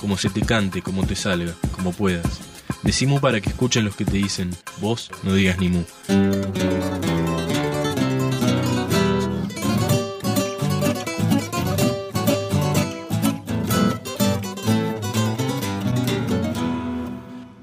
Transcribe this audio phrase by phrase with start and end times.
[0.00, 2.40] como se te cante, como te salga, como puedas.
[2.82, 4.50] Decimu para que escuchen los que te dicen,
[4.80, 5.84] vos no digas ni mu.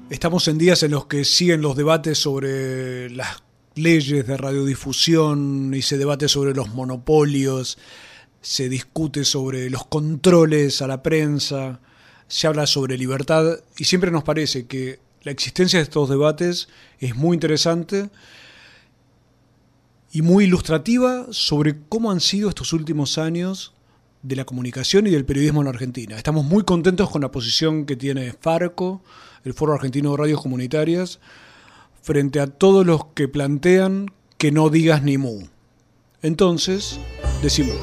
[0.08, 3.42] Estamos en días en los que siguen los debates sobre las
[3.74, 7.78] leyes de radiodifusión y se debate sobre los monopolios,
[8.40, 11.80] se discute sobre los controles a la prensa,
[12.28, 16.68] se habla sobre libertad y siempre nos parece que la existencia de estos debates
[17.00, 18.10] es muy interesante
[20.12, 23.72] y muy ilustrativa sobre cómo han sido estos últimos años
[24.22, 26.16] de la comunicación y del periodismo en Argentina.
[26.16, 29.02] Estamos muy contentos con la posición que tiene Farco,
[29.44, 31.20] el Foro Argentino de Radios Comunitarias,
[32.02, 35.46] frente a todos los que plantean que no digas ni mu.
[36.22, 36.98] Entonces,
[37.42, 37.76] decimos.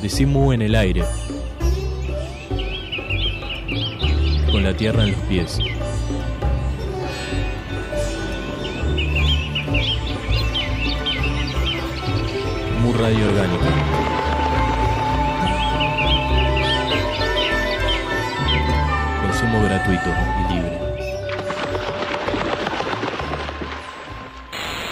[0.00, 1.04] Decimu en el aire.
[4.52, 5.58] Con la tierra en los pies.
[12.82, 13.66] Mu Radio Orgánica.
[19.22, 20.78] Consumo gratuito y libre.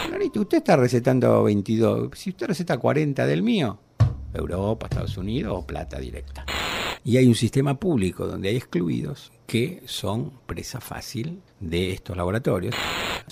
[0.09, 2.09] Clarito, usted está recetando 22.
[2.15, 3.79] Si usted receta 40 del mío,
[4.33, 6.47] Europa, Estados Unidos o plata directa.
[7.05, 12.75] Y hay un sistema público donde hay excluidos que son presa fácil de estos laboratorios.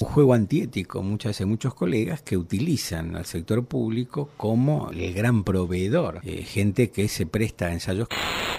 [0.00, 5.44] Un juego antiético, muchas veces muchos colegas que utilizan al sector público como el gran
[5.44, 8.09] proveedor, eh, gente que se presta a ensayos.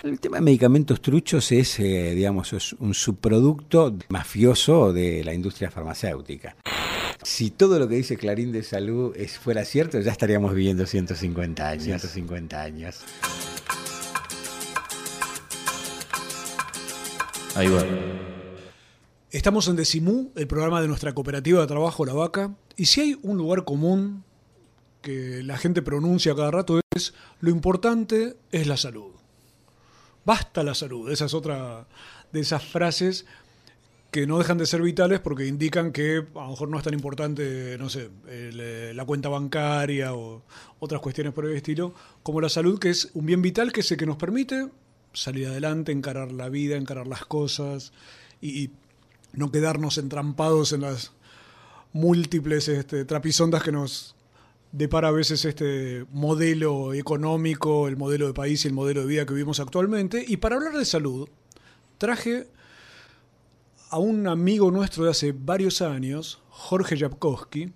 [0.03, 5.69] El tema de medicamentos truchos es, eh, digamos, es un subproducto mafioso de la industria
[5.69, 6.55] farmacéutica.
[7.22, 11.67] Si todo lo que dice Clarín de Salud es, fuera cierto, ya estaríamos viviendo 150
[11.67, 11.84] años.
[11.84, 13.03] 150 años.
[17.55, 17.83] Ahí va.
[19.31, 23.19] Estamos en Decimú, el programa de nuestra cooperativa de trabajo La Vaca, y si hay
[23.23, 24.23] un lugar común
[25.01, 29.11] que la gente pronuncia cada rato es lo importante es la salud.
[30.25, 31.87] Basta la salud, esa es otra
[32.31, 33.25] de esas frases
[34.11, 36.93] que no dejan de ser vitales porque indican que a lo mejor no es tan
[36.93, 40.43] importante, no sé, eh, la cuenta bancaria o
[40.79, 41.93] otras cuestiones por el estilo,
[42.23, 44.69] como la salud, que es un bien vital que es el que nos permite
[45.14, 47.94] salir adelante, encarar la vida, encarar las cosas
[48.42, 48.72] y,
[49.31, 51.12] no quedarnos entrampados en las
[51.94, 54.16] múltiples este, trapisondas que nos
[54.72, 59.25] depara a veces este modelo económico, el modelo de país y el modelo de vida
[59.28, 60.25] que vivimos actualmente.
[60.28, 61.30] Y para hablar de salud,
[62.00, 62.47] traje
[63.90, 67.72] a un amigo nuestro de hace varios años, Jorge Yapkowski,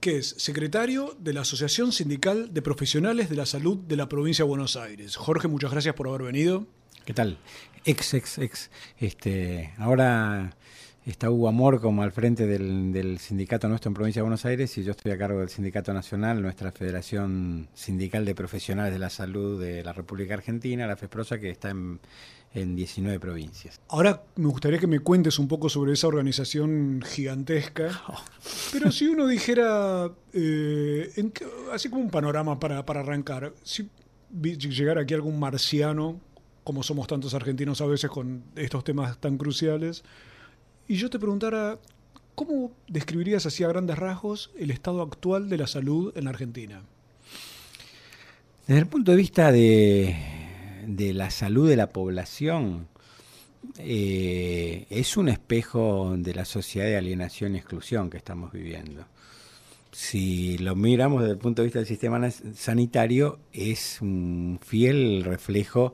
[0.00, 4.44] que es secretario de la Asociación Sindical de Profesionales de la Salud de la Provincia
[4.44, 5.16] de Buenos Aires.
[5.16, 6.66] Jorge, muchas gracias por haber venido.
[7.04, 7.38] ¿Qué tal?
[7.84, 8.70] Ex, ex, ex.
[8.98, 10.56] Este, ahora
[11.04, 14.76] está Hugo Amor como al frente del, del, sindicato nuestro en Provincia de Buenos Aires
[14.78, 19.10] y yo estoy a cargo del Sindicato Nacional, nuestra Federación Sindical de Profesionales de la
[19.10, 21.98] Salud de la República Argentina, la FESPROSA, que está en,
[22.54, 23.80] en 19 provincias.
[23.88, 28.22] Ahora me gustaría que me cuentes un poco sobre esa organización gigantesca, oh.
[28.72, 31.32] pero si uno dijera, eh, en,
[31.72, 33.90] así como un panorama para, para arrancar, si
[34.30, 36.20] llegara aquí algún marciano,
[36.64, 40.04] como somos tantos argentinos a veces con estos temas tan cruciales,
[40.86, 41.78] y yo te preguntara,
[42.34, 46.82] ¿cómo describirías así a grandes rasgos el estado actual de la salud en la Argentina?
[48.66, 50.37] Desde el punto de vista de,
[50.88, 52.88] de la salud de la población,
[53.78, 59.04] eh, es un espejo de la sociedad de alienación y exclusión que estamos viviendo.
[59.92, 65.92] Si lo miramos desde el punto de vista del sistema sanitario, es un fiel reflejo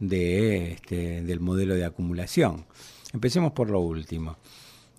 [0.00, 2.66] de, este, del modelo de acumulación.
[3.14, 4.36] Empecemos por lo último.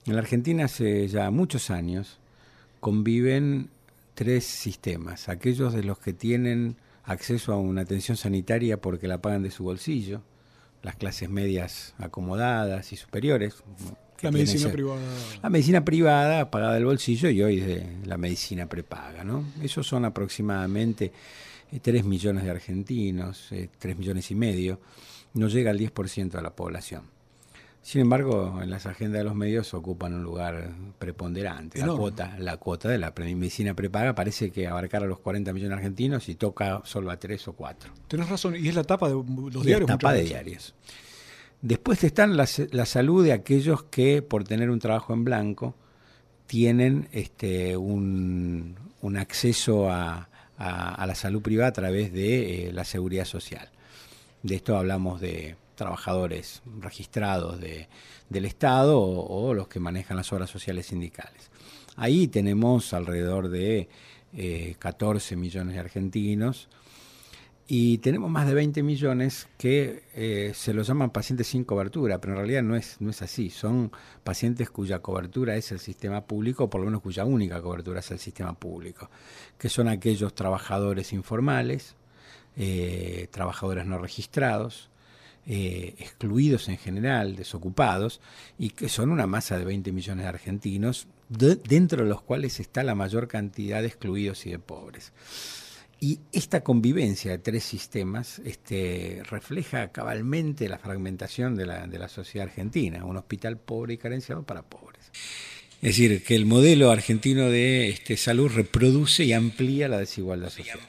[0.07, 2.18] En la Argentina hace ya muchos años
[2.80, 3.69] conviven
[4.16, 5.30] tres sistemas.
[5.30, 9.63] Aquellos de los que tienen acceso a una atención sanitaria porque la pagan de su
[9.63, 10.21] bolsillo,
[10.83, 13.63] las clases medias acomodadas y superiores.
[14.21, 15.01] La medicina privada.
[15.42, 19.24] La medicina privada pagada del bolsillo y hoy de la medicina prepaga.
[19.24, 19.45] ¿no?
[19.62, 21.12] Esos son aproximadamente
[21.81, 23.50] 3 millones de argentinos,
[23.80, 24.80] 3 millones y medio,
[25.33, 27.17] no llega al 10% de la población.
[27.81, 31.79] Sin embargo, en las agendas de los medios ocupan un lugar preponderante.
[31.79, 35.69] La cuota, la cuota de la medicina prepaga parece que abarcar a los 40 millones
[35.69, 37.91] de argentinos y toca solo a 3 o 4.
[38.09, 39.89] Tenés razón, y es la tapa de los diarios.
[39.89, 40.75] La tapa de diarios.
[41.62, 45.75] Después están la, salud de aquellos que, por tener un trabajo en blanco,
[46.45, 48.75] tienen este, un,
[49.18, 50.29] acceso a,
[50.59, 53.69] la salud privada a través de eh, la seguridad social.
[54.44, 57.88] De esto hablamos de trabajadores registrados de,
[58.29, 61.50] del Estado o, los que manejan las obras sociales sindicales.
[61.95, 63.88] Ahí tenemos alrededor de
[64.79, 66.68] 14 eh, millones de argentinos
[67.69, 72.33] y tenemos más de 20 millones que eh, se los llaman pacientes sin cobertura, pero
[72.33, 73.50] en realidad no es, no es así.
[73.50, 73.91] Son
[74.24, 78.09] pacientes cuya cobertura es el sistema público, o por lo menos cuya única cobertura es
[78.12, 79.09] el sistema público,
[79.57, 81.95] que son aquellos trabajadores informales,
[82.56, 84.89] eh, trabajadores no registrados,
[85.48, 88.20] eh, excluidos en general, desocupados,
[88.60, 92.84] y que son una masa de 20 millones de argentinos, dentro de los cuales está
[92.84, 95.14] la mayor cantidad de excluidos y de pobres.
[96.00, 102.08] Y esta convivencia de tres sistemas este, refleja cabalmente la fragmentación de la, de la
[102.08, 105.12] sociedad argentina, un hospital pobre y carenciado para pobres.
[105.82, 110.80] Es decir, que el modelo argentino de este, salud reproduce y amplía la desigualdad social.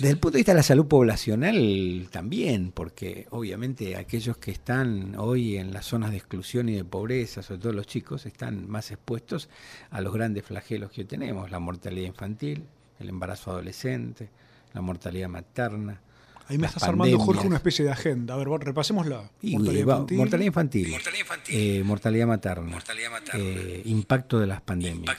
[0.00, 5.14] Desde el punto de vista de la salud poblacional también, porque obviamente aquellos que están
[5.18, 8.90] hoy en las zonas de exclusión y de pobreza, sobre todo los chicos, están más
[8.92, 9.50] expuestos
[9.90, 12.64] a los grandes flagelos que tenemos, la mortalidad infantil,
[12.98, 14.30] el embarazo adolescente,
[14.72, 16.00] la mortalidad materna,
[16.50, 18.34] Ahí me estás armando, Jorge, una especie de agenda.
[18.34, 19.30] A ver, repasémosla.
[19.42, 20.18] mortalidad, infantil.
[20.18, 20.94] mortalidad infantil.
[21.48, 22.76] Eh, mortalidad materna.
[23.34, 25.16] Eh, impacto de las pandemias.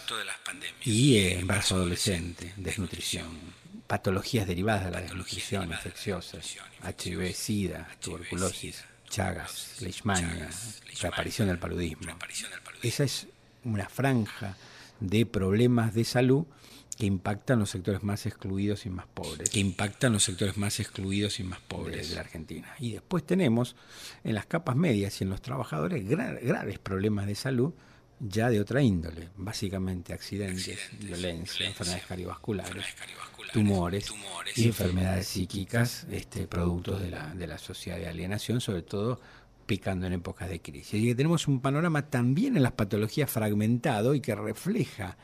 [0.83, 3.27] Y eh, embarazo adolescente, desnutrición.
[3.87, 6.57] Patologías derivadas de la desnutrición, infecciosas.
[6.83, 10.49] HIV, SIDA, tuberculosis, Chagas, Leishmania,
[11.01, 12.11] reaparición del paludismo.
[12.83, 13.27] Esa es
[13.63, 14.57] una franja
[14.99, 16.45] de problemas de salud
[16.97, 19.49] que impactan los sectores más excluidos y más pobres.
[19.49, 22.75] Que impactan los sectores más excluidos y más pobres de, la Argentina.
[22.79, 23.75] Y después tenemos
[24.23, 27.73] en las capas medias y en los trabajadores graves problemas de salud
[28.23, 32.85] ya de otra índole, básicamente accidentes, violencia, enfermedades cardiovasculares,
[33.51, 34.13] tumores,
[34.55, 39.19] y enfermedades psíquicas, este, productos de la, de la sociedad de alienación, sobre todo
[39.65, 40.93] picando en épocas de crisis.
[41.01, 45.17] Y que tenemos un panorama también en las patologías fragmentado y que refleja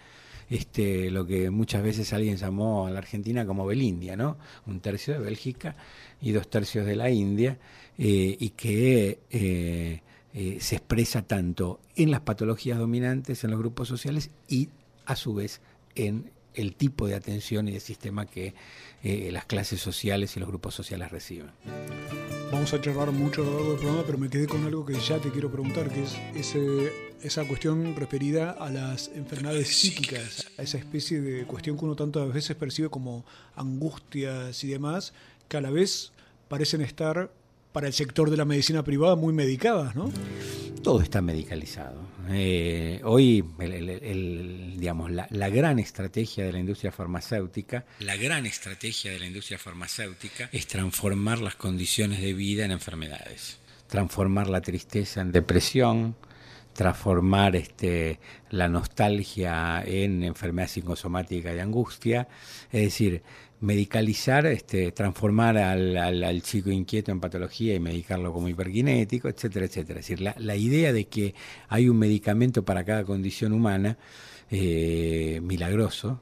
[0.50, 4.38] este, lo que muchas veces alguien llamó a la Argentina como Belindia, ¿no?
[4.66, 5.76] Un tercio de Bélgica
[6.22, 7.58] y dos tercios de la India,
[7.98, 10.02] eh, y que eh,
[10.34, 14.70] eh, se expresa tanto en las patologías dominantes en los grupos sociales y
[15.06, 15.62] a su vez
[15.96, 18.54] en el tipo de atención y de sistema que
[19.04, 21.52] las clases sociales y los grupos sociales reciben.
[22.52, 24.94] Vamos a charlar mucho a lo largo del programa, pero me quedé con algo que
[25.00, 26.92] ya te quiero preguntar, que es ese
[27.24, 32.32] esa cuestión referida a las enfermedades psíquicas, a esa especie de cuestión que uno tantas
[32.32, 35.14] veces percibe como angustias y demás,
[35.48, 36.12] que a la vez
[36.48, 37.32] parecen estar
[37.74, 40.12] para el sector de la medicina privada muy medicadas, ¿no?
[40.84, 42.00] Todo está medicalizado.
[42.30, 43.44] Eh, hoy,
[44.78, 49.58] digamos, la, la, gran estrategia de la industria farmacéutica, la gran estrategia de la industria
[49.58, 56.16] farmacéutica es transformar las condiciones de vida en enfermedades, transformar la tristeza en depresión,
[56.78, 58.20] transformar este,
[58.52, 62.28] la nostalgia en enfermedad psicosomática y angustia,
[62.72, 63.24] es decir,
[63.62, 70.02] medicalizar, este, transformar al, al, chico inquieto en patología y medicarlo como hiperkinético, etcétera, etcétera.
[70.02, 71.34] Es decir, la, la idea de que
[71.68, 73.98] hay un medicamento para cada condición humana
[74.52, 76.22] eh, milagroso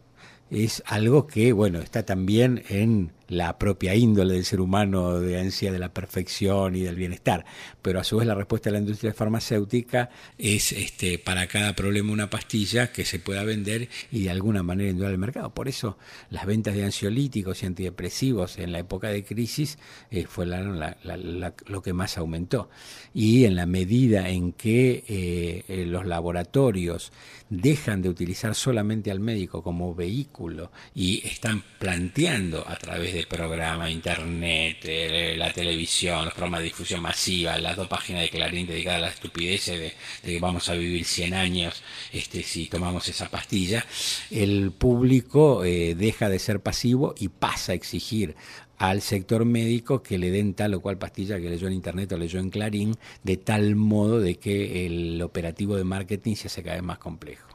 [0.50, 5.72] es algo que, bueno, está también en la propia índole del ser humano de ansia
[5.72, 7.46] de la perfección y del bienestar,
[7.82, 12.12] pero a su vez la respuesta de la industria farmacéutica es este para cada problema
[12.12, 15.54] una pastilla que se pueda vender y de alguna manera entrar al mercado.
[15.54, 15.98] Por eso
[16.30, 19.78] las ventas de ansiolíticos y antidepresivos en la época de crisis
[20.12, 22.70] eh, fue lo que más aumentó.
[23.14, 27.12] Y en la medida en que eh, los laboratorios
[27.50, 33.90] dejan de utilizar solamente al médico como vehículo y están planteando a través de programa,
[33.90, 39.00] internet, eh, la televisión, los programas de difusión masiva, las dos páginas de Clarín dedicadas
[39.00, 39.94] a la estupidez de,
[40.24, 41.82] que vamos a vivir 100 años
[42.12, 43.86] este, si tomamos esa pastilla,
[44.30, 48.36] el público eh, deja de ser pasivo y pasa a exigir
[48.78, 52.18] al sector médico que le den tal o cual pastilla que leyó en internet o
[52.18, 56.76] leyó en Clarín, de tal modo de que el operativo de marketing se hace cada
[56.76, 57.48] vez más complejo.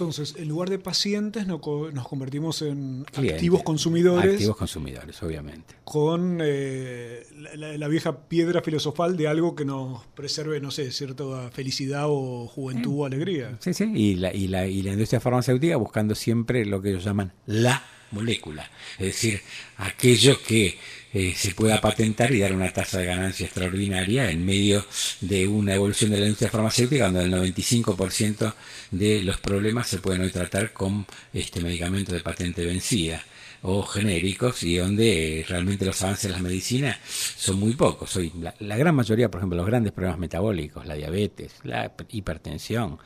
[0.00, 5.74] Entonces, en lugar de pacientes no co- nos convertimos en activos consumidores Activos consumidores, obviamente.
[5.84, 12.04] con eh, la, vieja piedra filosofal de algo que nos preserve, no sé, cierta felicidad
[12.08, 13.56] o juventud o alegría.
[13.60, 13.90] Sí, sí.
[13.94, 17.82] Y la, y, la, y la industria farmacéutica buscando siempre lo que ellos llaman la
[18.10, 18.68] molécula.
[18.98, 19.40] Es decir,
[19.76, 20.76] aquello que
[21.12, 24.84] eh, se pueda patentar y dar una tasa de ganancia extraordinaria en medio
[25.20, 28.54] de una evolución de la industria farmacéutica donde el 95%
[28.92, 33.24] de los problemas se pueden hoy tratar con este medicamento de patente vencida
[33.62, 38.16] o genéricos y donde eh, realmente los avances en la medicina son muy pocos.
[38.16, 42.98] Hoy la, la gran mayoría, por ejemplo, los grandes problemas metabólicos, la diabetes, la hipertensión,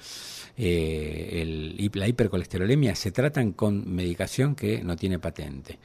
[0.56, 5.78] eh, el- la hipercolesterolemia, se tratan con medicación que no tiene patente.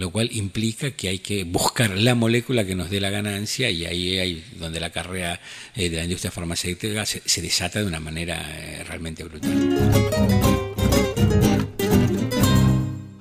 [0.00, 3.84] Lo cual implica que hay que buscar la molécula que nos dé la ganancia y
[3.84, 5.38] ahí hay donde la carrera
[5.74, 9.52] eh, de la industria farmacéutica se, se desata de una manera eh, realmente brutal.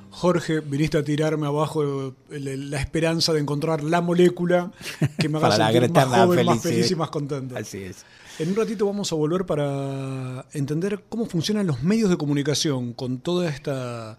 [0.09, 4.71] Jorge, viniste a tirarme abajo la esperanza de encontrar la molécula
[5.17, 7.57] que me haga sentir más joven, más feliz y más contento.
[7.57, 8.05] Así es.
[8.37, 13.19] En un ratito vamos a volver para entender cómo funcionan los medios de comunicación con
[13.19, 14.17] toda esta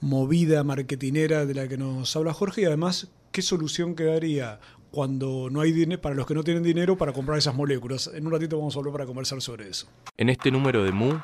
[0.00, 4.60] movida marketinera de la que nos habla Jorge y además qué solución quedaría
[4.90, 8.10] cuando no hay dinero para los que no tienen dinero para comprar esas moléculas.
[8.14, 9.86] En un ratito vamos a volver para conversar sobre eso.
[10.16, 11.18] En este número de Mu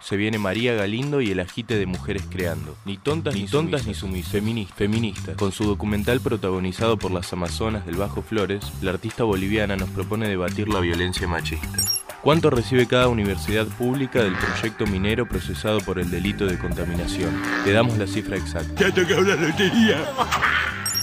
[0.00, 2.76] se viene María Galindo y el agite de mujeres creando.
[2.84, 4.32] Ni tontas ni, tontas ni sumisas.
[4.32, 5.34] Feminista, feminista.
[5.34, 10.28] Con su documental protagonizado por las amazonas del Bajo Flores, la artista boliviana nos propone
[10.28, 11.78] debatir la violencia machista.
[12.22, 17.30] ¿Cuánto recibe cada universidad pública del proyecto minero procesado por el delito de contaminación?
[17.64, 18.80] Te damos la cifra exacta.
[18.80, 20.04] Ya tocó la lotería.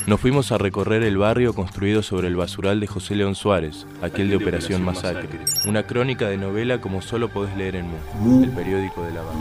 [0.06, 4.30] Nos fuimos a recorrer el barrio construido sobre el basural de José León Suárez, aquel
[4.30, 5.40] de Operación Masacre.
[5.66, 7.86] Una crónica de novela como solo podés leer en
[8.20, 9.38] Mu, el periódico de la vaca.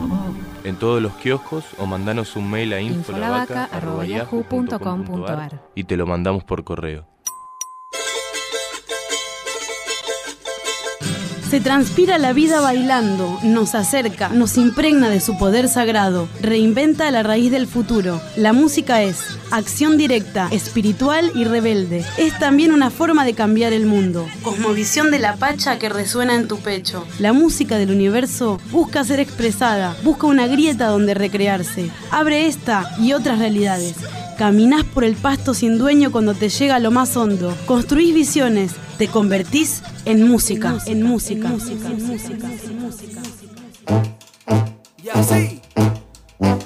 [0.63, 6.63] En todos los kioscos o mandanos un mail a infolavaca.yahoo.com.ar y te lo mandamos por
[6.63, 7.12] correo.
[11.53, 17.21] Se transpira la vida bailando, nos acerca, nos impregna de su poder sagrado, reinventa la
[17.21, 18.19] raíz del futuro.
[18.35, 19.19] La música es
[19.51, 22.03] acción directa, espiritual y rebelde.
[22.17, 24.27] Es también una forma de cambiar el mundo.
[24.41, 27.05] Cosmovisión de la pacha que resuena en tu pecho.
[27.19, 31.91] La música del universo busca ser expresada, busca una grieta donde recrearse.
[32.09, 33.93] Abre esta y otras realidades.
[34.37, 37.55] Caminás por el pasto sin dueño cuando te llega a lo más hondo.
[37.65, 43.21] Construís visiones, te convertís en música, en música, en música, en música, en música.
[45.03, 45.61] Y así,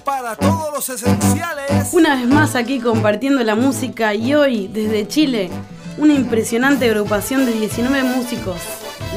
[0.05, 1.89] para todos los esenciales.
[1.91, 5.49] Una vez más aquí compartiendo la música y hoy desde Chile,
[5.97, 8.57] una impresionante agrupación de 19 músicos,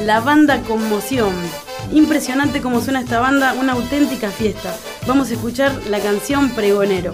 [0.05, 1.33] la banda Conmoción.
[1.93, 4.75] Impresionante como suena esta banda, una auténtica fiesta.
[5.07, 7.13] Vamos a escuchar la canción Pregonero.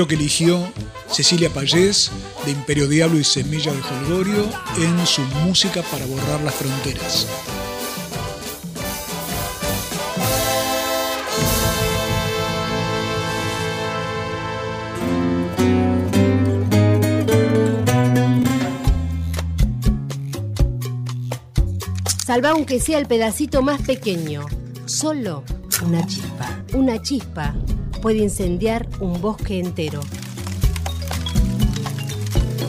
[0.00, 0.66] Lo que eligió
[1.10, 2.10] Cecilia Payés
[2.46, 7.26] de Imperio Diablo y Semilla de Holgorio en su música para borrar las fronteras.
[22.24, 24.46] Salva aunque sea el pedacito más pequeño.
[24.86, 25.44] Solo
[25.84, 26.64] una chispa.
[26.72, 27.54] Una chispa
[28.00, 30.00] puede incendiar un bosque entero.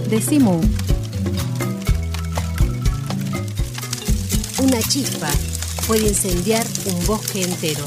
[0.09, 0.59] Decimu.
[4.61, 5.29] Una chispa
[5.87, 7.85] puede incendiar un bosque entero.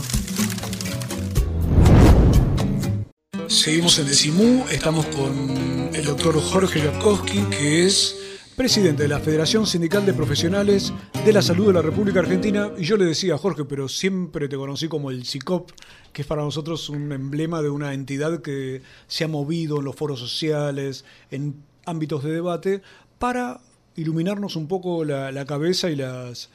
[3.46, 8.16] Seguimos en Decimú, estamos con el doctor Jorge Jatkowski, que es
[8.56, 10.92] presidente de la Federación Sindical de Profesionales
[11.25, 12.71] de la Salud de la República Argentina.
[12.76, 15.71] Y yo le decía, Jorge, pero siempre te conocí como el CICOP,
[16.12, 19.97] que es para nosotros un emblema de una entidad que se ha movido en los
[19.97, 22.83] foros sociales, en ámbitos de debate,
[23.19, 23.61] para
[23.97, 26.50] iluminarnos un poco la, cabeza y las,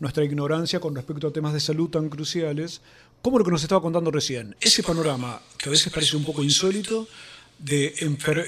[0.00, 2.80] nuestra ignorancia con respecto a temas de salud tan cruciales,
[3.20, 4.56] como lo que nos estaba contando recién.
[4.58, 7.06] Ese panorama, que a veces parece un poco insólito,
[7.58, 7.94] de,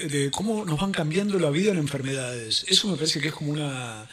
[0.09, 2.65] de cómo nos van cambiando la vida en enfermedades.
[2.67, 4.07] Eso me parece que es como una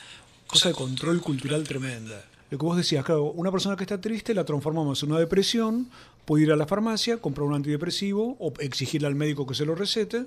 [0.54, 2.24] cosa de control cultural tremenda.
[2.50, 5.88] Lo que vos decías, claro, una persona que está triste la transformamos en una depresión,
[6.24, 9.74] puede ir a la farmacia, comprar un antidepresivo o exigirle al médico que se lo
[9.74, 10.24] recete.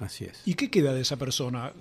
[0.00, 0.40] Así es.
[0.44, 1.72] ¿Y qué queda de esa persona?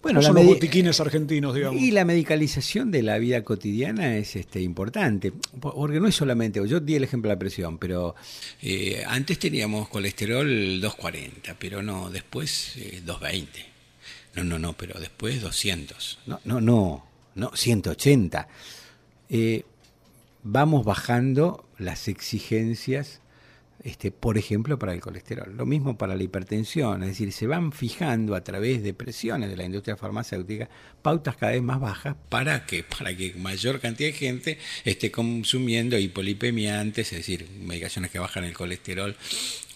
[0.00, 1.82] Bueno, ¿Cómo la son los botiquines argentinos, digamos?
[1.82, 6.60] Y la medicalización de la vida cotidiana es este, importante, po- porque no es solamente,
[6.68, 8.14] yo di el ejemplo de la presión, pero
[8.62, 10.46] eh, antes teníamos colesterol
[10.80, 13.66] 240, pero no, después eh, 220.
[14.36, 16.20] No, no, no, pero después 200.
[16.26, 17.04] No, no, no,
[17.38, 18.48] no 180.
[19.30, 19.64] Eh,
[20.42, 23.20] vamos bajando las exigencias
[23.84, 25.56] este, por ejemplo, para el colesterol.
[25.56, 29.56] Lo mismo para la hipertensión, es decir, se van fijando a través de presiones de
[29.56, 30.68] la industria farmacéutica
[31.00, 35.96] pautas cada vez más bajas para que para que mayor cantidad de gente esté consumiendo
[35.96, 39.16] hipolipemiantes, es decir, medicaciones que bajan el colesterol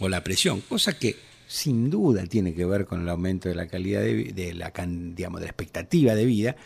[0.01, 1.17] o la presión, cosa que
[1.53, 4.73] sin duda tiene que ver con el aumento de la calidad de, de la
[5.15, 6.57] digamos de la expectativa de vida,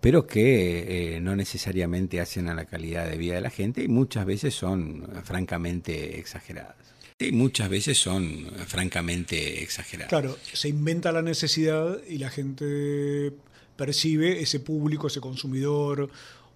[0.00, 3.88] pero que eh, no necesariamente hacen a la calidad de vida de la gente y
[3.88, 6.74] muchas veces son francamente exageradas.
[7.18, 10.08] Y muchas veces son francamente exageradas.
[10.08, 13.32] Claro, se inventa la necesidad y la gente
[13.76, 16.10] percibe ese público, ese consumidor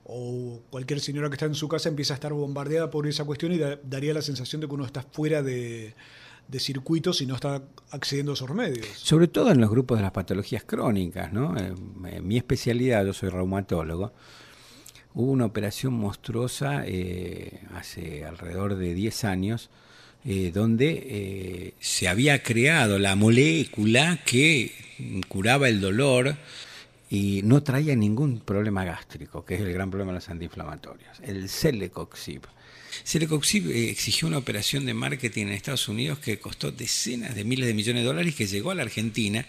[0.04, 3.52] o cualquier señora que está en su casa empieza a estar bombardeada por esa cuestión
[3.52, 5.94] y da- daría la sensación de que uno está fuera de,
[6.48, 8.86] de circuitos y no está accediendo a esos remedios.
[8.96, 11.56] Sobre todo en los grupos de las patologías crónicas, ¿no?
[11.56, 11.74] Eh,
[12.12, 14.12] En mi especialidad, yo soy reumatólogo,
[15.14, 19.70] hubo una operación monstruosa eh, hace alrededor de 10 años,
[20.24, 24.72] eh, donde se había creado la molécula que
[25.28, 26.36] curaba el dolor
[27.08, 31.48] y no traía ningún problema gástrico, que es el gran problema de los antiinflamatorios, el
[31.48, 32.42] Celecoxib.
[33.04, 37.66] Celecoxib eh, exigió una operación de marketing en Estados Unidos que costó decenas de miles
[37.66, 39.46] de millones de dólares que llegó a la Argentina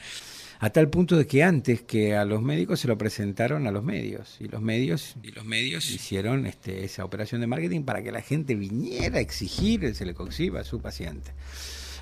[0.59, 3.83] a tal punto de que antes que a los médicos se lo presentaron a los
[3.83, 4.37] medios.
[4.39, 5.89] Y los medios y los medios.
[5.91, 10.57] hicieron este, esa operación de marketing para que la gente viniera a exigir el Celecoxib
[10.57, 11.31] a su paciente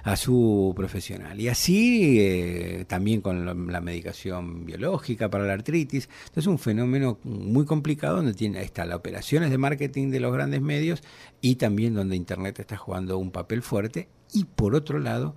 [0.06, 1.42] a su profesional.
[1.42, 6.08] Y así eh, también con la, medicación biológica para la artritis.
[6.28, 10.32] Entonces es un fenómeno muy complicado donde tiene, está las operaciones de marketing de los
[10.32, 11.02] grandes medios
[11.42, 14.08] y también donde Internet está jugando un papel fuerte.
[14.32, 15.36] Y por otro lado,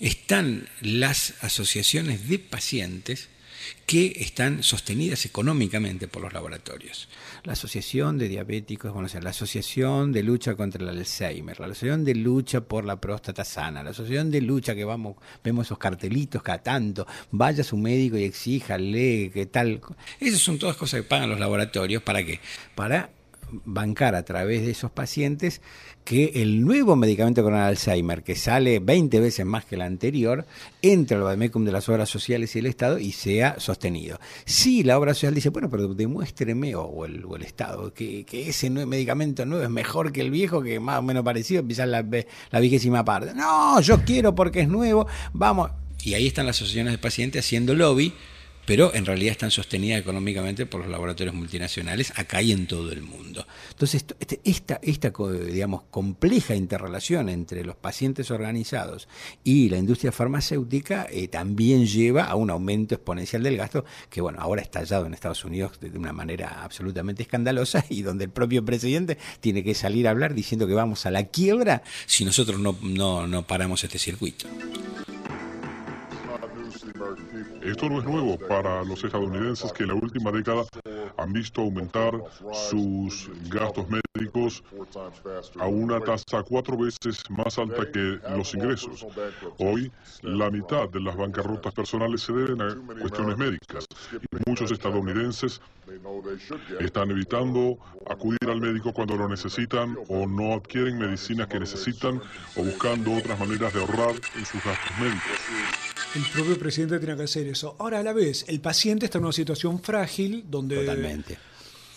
[0.00, 3.28] están las asociaciones de pacientes
[3.86, 7.08] que están sostenidas económicamente por los laboratorios.
[7.44, 12.14] La Asociación de Diabéticos, bueno, la Asociación de Lucha contra el Alzheimer, la Asociación de
[12.14, 16.62] Lucha por la Próstata Sana, la Asociación de Lucha que vamos, vemos esos cartelitos cada
[16.62, 19.80] tanto, vaya a su médico y exíjale que tal.
[20.20, 22.40] Esas son todas cosas que pagan los laboratorios, ¿para qué?
[22.74, 23.10] Para
[23.64, 25.60] bancar a través de esos pacientes
[26.04, 30.46] que el nuevo medicamento contra Alzheimer, que sale 20 veces más que el anterior,
[30.80, 34.18] entre al vademecum de las obras sociales y el Estado y sea sostenido.
[34.44, 38.48] Si la obra social dice, bueno, pero demuéstreme, o, el, o el Estado, que, que
[38.48, 41.86] ese nuevo medicamento nuevo es mejor que el viejo, que más o menos parecido, empieza
[41.86, 42.04] la,
[42.50, 43.34] la vigésima parte.
[43.34, 45.70] No, yo quiero porque es nuevo, vamos.
[46.02, 48.12] Y ahí están las asociaciones de pacientes haciendo lobby
[48.64, 53.02] pero en realidad están sostenidas económicamente por los laboratorios multinacionales acá y en todo el
[53.02, 53.46] mundo.
[53.70, 55.12] Entonces, este- esta, esta
[55.50, 59.08] digamos, compleja interrelación entre los pacientes organizados
[59.44, 64.38] y la industria farmacéutica eh, también lleva a un aumento exponencial del gasto que, bueno,
[64.40, 68.64] ahora ha estallado en Estados Unidos de una manera absolutamente escandalosa y donde el propio
[68.64, 72.76] presidente tiene que salir a hablar diciendo que vamos a la quiebra si nosotros no,
[72.82, 74.46] no, no paramos este circuito.
[77.62, 80.64] Esto no es nuevo para los estadounidenses que en la última década
[81.16, 82.12] han visto aumentar
[82.52, 84.62] sus gastos médicos
[85.58, 89.06] a una tasa cuatro veces más alta que los ingresos.
[89.58, 89.90] Hoy,
[90.22, 95.60] la mitad de las bancarrotas personales se deben a cuestiones médicas y muchos estadounidenses
[96.80, 102.20] están evitando acudir al médico cuando lo necesitan o no adquieren medicinas que necesitan
[102.56, 105.91] o buscando otras maneras de ahorrar en sus gastos médicos.
[106.14, 107.74] El propio presidente tiene que hacer eso.
[107.78, 111.38] Ahora, a la vez, el paciente está en una situación frágil donde Totalmente.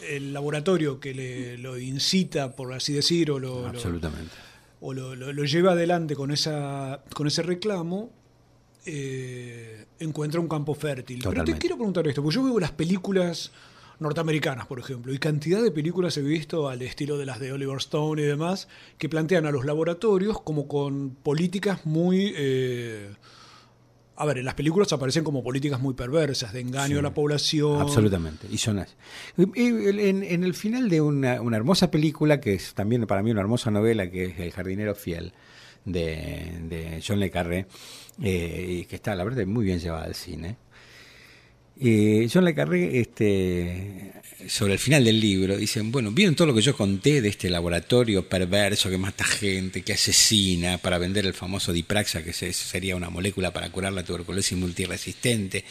[0.10, 3.71] el laboratorio que le, lo incita, por así decir, o lo,
[4.82, 8.10] o lo, lo- lleva adelante con, esa, con ese reclamo,
[8.86, 11.21] eh, encuentra un campo fértil.
[11.23, 13.51] Pero te quiero preguntar esto, porque yo veo las películas
[13.99, 17.78] norteamericanas, por ejemplo, y cantidad de películas he visto al estilo de las de Oliver
[17.78, 22.34] Stone y demás, que plantean a los laboratorios como con políticas muy...
[22.36, 23.10] eh,
[24.17, 27.82] a ver, en las películas aparecen como políticas muy perversas, de engaño a la población.
[27.82, 28.93] Absolutamente, y son así.
[29.38, 33.21] Y- y En, en el final de una, una hermosa película, que es también para
[33.23, 35.34] mí una hermosa novela, que es El jardinero fiel,
[35.84, 37.67] de, de John Le Carré,
[38.21, 40.58] eh, y que está, la verdad, muy bien llevada al cine.
[41.80, 44.12] Eh, John Le Carré, este,
[44.48, 47.50] sobre el final del libro, dicen, bueno, ¿vieron todo lo que yo conté de este
[47.50, 52.96] laboratorio perverso que mata gente, que asesina para vender el famoso Dipraxa, que se- sería
[52.96, 55.66] una molécula para curar la tuberculosis multiresistente?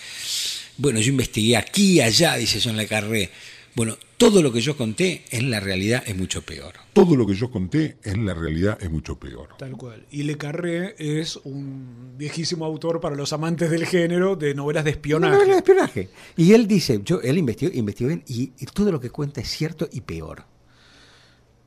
[0.77, 3.31] Bueno, yo investigué aquí y allá, dice John Le Carré.
[3.77, 6.75] Bueno, todo lo que yo conté en la realidad es mucho peor.
[6.93, 9.49] Todo lo que yo conté en la realidad es mucho peor.
[9.59, 10.07] Tal cual.
[10.13, 14.91] Y Le Carré es un viejísimo autor para los amantes del género de novelas de
[14.91, 15.37] espionaje.
[15.39, 16.09] No, no, espionaje.
[16.37, 19.49] Y él dice, yo, él investigó, investigó bien y, y todo lo que cuenta es
[19.49, 20.45] cierto y peor.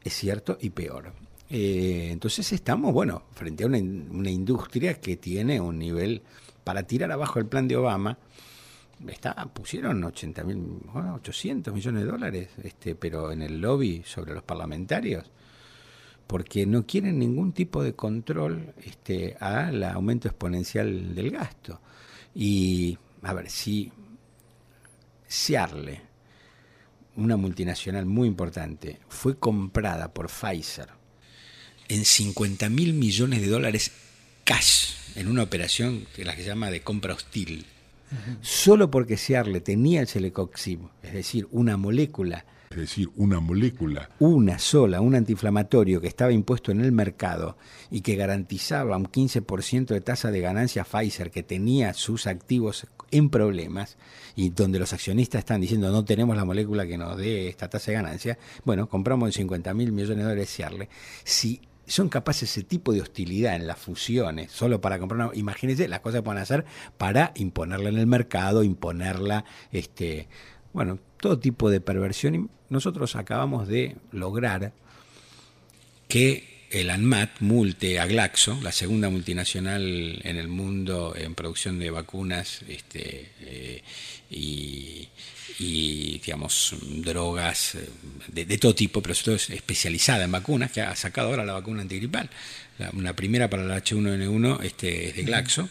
[0.01, 1.11] Es cierto y peor.
[1.49, 6.21] Eh, entonces estamos, bueno, frente a una, in- una industria que tiene un nivel
[6.63, 8.17] para tirar abajo el plan de Obama.
[9.05, 10.57] Está, pusieron 80 mil,
[10.91, 15.29] bueno, 800 millones de dólares, este, pero en el lobby sobre los parlamentarios,
[16.25, 21.79] porque no quieren ningún tipo de control este, al aumento exponencial del gasto.
[22.33, 23.91] Y, a ver, si
[25.27, 26.01] Searle,
[27.17, 30.89] una multinacional muy importante, fue comprada por Pfizer
[31.89, 33.91] en 50 mil millones de dólares
[34.43, 37.65] cash, en una operación que la que se llama de compra hostil,
[38.41, 44.59] solo porque Searle tenía el celecoxib, es decir, una molécula Es decir, una molécula una
[44.59, 47.57] sola, un antiinflamatorio que estaba impuesto en el mercado
[47.89, 53.29] y que garantizaba un 15% de tasa de ganancia Pfizer que tenía sus activos en
[53.29, 53.97] problemas
[54.35, 57.91] y donde los accionistas están diciendo no tenemos la molécula que nos dé esta tasa
[57.91, 60.89] de ganancia, bueno, compramos en 50 mil millones de dólares Ciarle.
[61.23, 65.87] Si son capaces ese tipo de hostilidad en las fusiones, solo para comprar una, imagínense
[65.87, 66.65] las cosas que pueden hacer
[66.97, 70.27] para imponerla en el mercado, imponerla, este,
[70.73, 72.35] bueno, todo tipo de perversión.
[72.35, 74.73] Y nosotros acabamos de lograr
[76.07, 81.89] que el ANMAT multe a Glaxo, la segunda multinacional en el mundo en producción de
[81.89, 83.83] vacunas este, eh,
[84.29, 85.07] y,
[85.59, 87.89] y, digamos, drogas eh,
[88.27, 91.45] de, de todo tipo, pero sobre todo es especializada en vacunas, que ha sacado ahora
[91.45, 92.29] la vacuna antigripal.
[92.77, 95.69] La, una primera para la H1N1 este, es de Glaxo.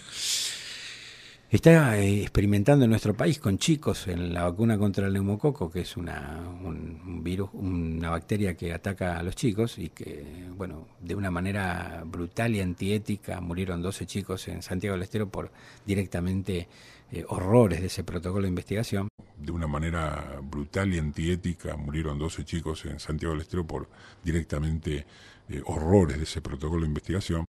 [1.48, 5.82] Está eh, experimentando en nuestro país con chicos en la vacuna contra el neumococo, que
[5.82, 10.24] es una, un, un virus, una bacteria que ataca a los chicos y que,
[10.56, 15.52] bueno, de una manera brutal y antiética murieron 12 chicos en Santiago del Estero por
[15.86, 16.66] directamente
[17.12, 19.08] eh, horrores de ese protocolo de investigación.
[19.36, 21.76] de una manera brutal y antiética.
[21.76, 23.88] Murieron 12 chicos en Santiago del Estero por
[24.24, 25.06] directamente
[25.48, 27.44] eh, horrores de ese protocolo de investigación.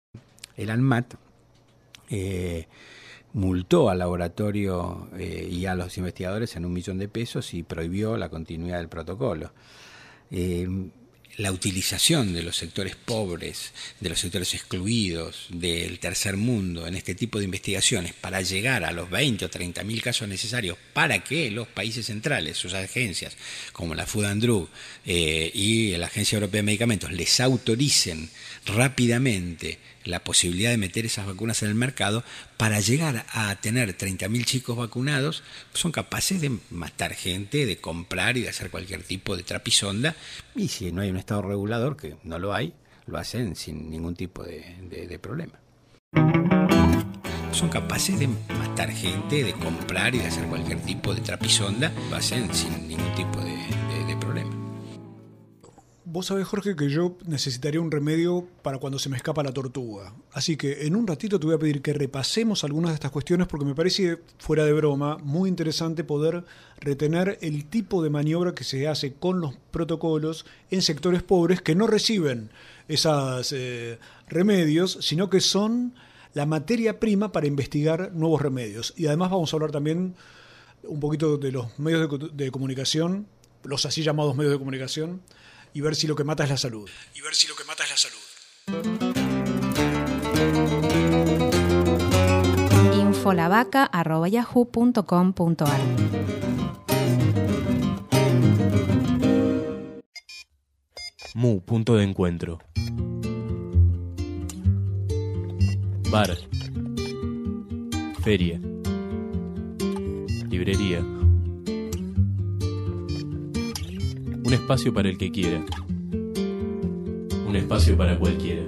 [0.57, 1.15] El ANMAT
[2.11, 2.67] eh,
[3.35, 8.29] multó al laboratorio y a los investigadores en un millón de pesos y prohibió la
[8.29, 9.53] continuidad del protocolo.
[11.37, 17.15] La utilización de los sectores pobres, de los sectores excluidos, del tercer mundo en este
[17.15, 21.51] tipo de investigaciones para llegar a los 20 o 30 mil casos necesarios para que
[21.51, 23.37] los países centrales, sus agencias
[23.73, 24.69] como la Food and Drug
[25.07, 28.31] eh, y la Agencia Europea de Medicamentos les autoricen
[28.67, 32.25] rápidamente la posibilidad de meter esas vacunas en el mercado
[32.57, 38.43] para llegar a tener 30.000 chicos vacunados, son capaces de matar gente, de comprar y
[38.43, 40.15] de hacer cualquier tipo de trapisonda.
[40.55, 42.75] Y si no hay un Estado regulador, que no lo hay,
[43.07, 45.55] lo hacen sin ningún tipo de, de- problema.
[47.53, 52.17] Son capaces de matar gente, de comprar y de hacer cualquier tipo de trapisonda, lo
[52.17, 53.55] hacen sin ningún tipo de.
[56.15, 60.15] Vos sabés, Jorge, que yo necesitaría un remedio para cuando se me escapa la tortuga.
[60.33, 63.49] Así que en un ratito te voy a pedir que repasemos algunas de estas cuestiones
[63.49, 66.45] porque me parece, fuera de broma, muy interesante poder
[66.79, 71.75] retener el tipo de maniobra que se hace con los protocolos en sectores pobres que
[71.75, 72.51] no reciben
[72.87, 73.53] esos
[74.29, 75.95] remedios, sino que son
[76.33, 78.95] la materia prima para investigar nuevos remedios.
[78.97, 80.15] Y además vamos a hablar también
[80.85, 83.27] un poquito de los medios de, de comunicación,
[83.65, 85.21] los así llamados medios de comunicación,
[85.75, 86.89] y ver si lo que mata es la salud.
[87.15, 88.17] Y ver si lo que mata es la salud.
[92.95, 95.81] infolavaca.yahoo.com.ar
[101.35, 102.61] Mu, punto de encuentro.
[106.11, 106.39] Bar.
[108.23, 108.59] Feria.
[110.49, 111.05] Librería.
[114.45, 115.65] Un espacio para el que quiera.
[117.47, 118.61] Un espacio para cualquiera.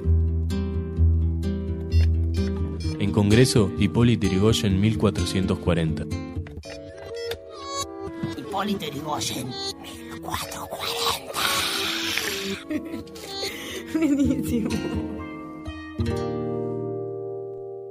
[2.99, 6.07] En Congreso, Hipólito Yrigoyen 1440.
[8.39, 11.33] Hipólito Yrigoyen, 1440.
[13.95, 15.16] Buenísimo.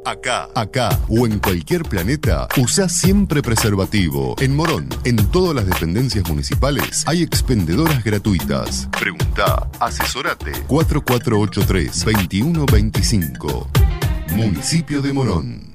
[0.05, 4.35] Acá, acá o en cualquier planeta, usa siempre preservativo.
[4.39, 8.87] En Morón, en todas las dependencias municipales, hay expendedoras gratuitas.
[8.99, 10.51] Pregunta, asesorate.
[10.67, 13.67] 4483-2125.
[14.35, 15.73] Municipio de Morón.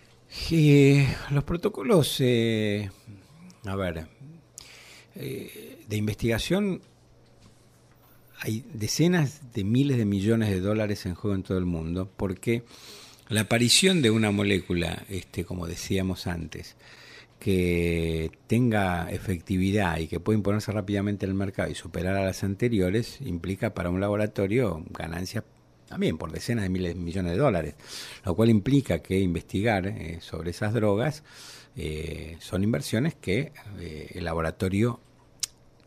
[1.31, 2.91] Los protocolos, eh,
[3.65, 4.07] a ver,
[5.15, 6.83] eh, de investigación
[8.41, 12.65] hay decenas de miles de millones de dólares en juego en todo el mundo porque
[13.29, 16.77] la aparición de una molécula, este, como decíamos antes,
[17.39, 22.43] que tenga efectividad y que pueda imponerse rápidamente en el mercado y superar a las
[22.45, 25.45] anteriores, implica para un laboratorio ganancias
[25.89, 27.75] también por decenas de miles de millones de dólares,
[28.25, 31.23] lo cual implica que investigar eh, sobre esas drogas
[31.77, 35.01] eh, son inversiones que eh, el laboratorio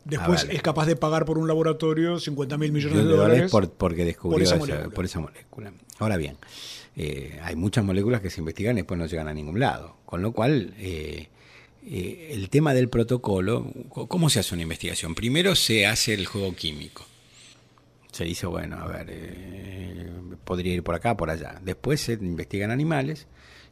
[0.04, 0.56] Después avale.
[0.56, 3.70] es capaz de pagar por un laboratorio 50 mil millones de, de dólares dólares por-
[3.70, 4.94] porque descubrió por esa esa- molécula.
[4.94, 5.72] por esa molécula.
[5.98, 6.36] Ahora bien,
[7.00, 9.96] eh, hay muchas moléculas que se investigan y después no llegan a ningún lado.
[10.04, 11.28] Con lo cual, eh,
[11.86, 15.14] eh, el tema del protocolo, co- ¿cómo se hace una investigación?
[15.14, 17.06] Primero se hace el juego químico.
[18.10, 20.10] Se dice, bueno, a ver, eh,
[20.44, 21.60] podría ir por acá, por allá.
[21.64, 23.26] Después se investigan animales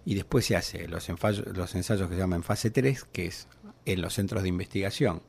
[0.04, 3.48] y después se hace los, enfallo- los ensayos que se llaman fase 3, que es
[3.86, 5.20] en los centros de investigación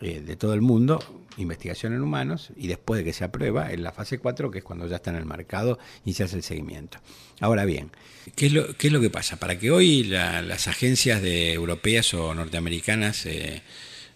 [0.00, 0.98] de todo el mundo,
[1.38, 4.64] investigación en humanos, y después de que se aprueba, en la fase 4, que es
[4.64, 6.98] cuando ya está en el mercado y se hace el seguimiento.
[7.40, 7.90] Ahora bien,
[8.36, 9.36] ¿qué es lo, que pasa?
[9.38, 13.62] Para que hoy la- las agencias de europeas o norteamericanas eh,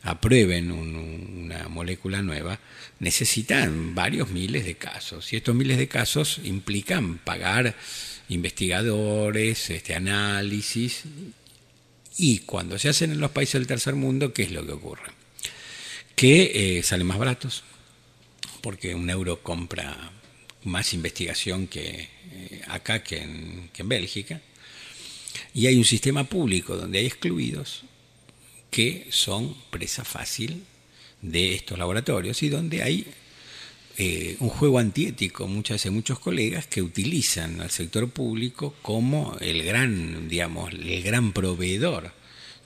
[0.02, 2.60] aprueben un- una molécula nueva,
[3.00, 7.74] necesitan varios miles de casos, y estos miles de casos implican pagar
[8.28, 11.02] investigadores, este análisis,
[12.18, 15.15] y cuando se hacen en los países del tercer mundo, ¿qué es lo que ocurre?
[16.16, 17.62] Que eh, salen más baratos,
[18.62, 20.12] porque un euro compra
[20.64, 24.40] más investigación que eh, acá que en, que en Bélgica,
[25.52, 27.82] y hay un sistema público donde hay excluidos
[28.70, 30.64] que son presa fácil
[31.20, 33.06] de estos laboratorios y donde hay
[33.98, 39.62] eh, un juego antiético muchas veces muchos colegas que utilizan al sector público como el
[39.64, 42.12] gran digamos el gran proveedor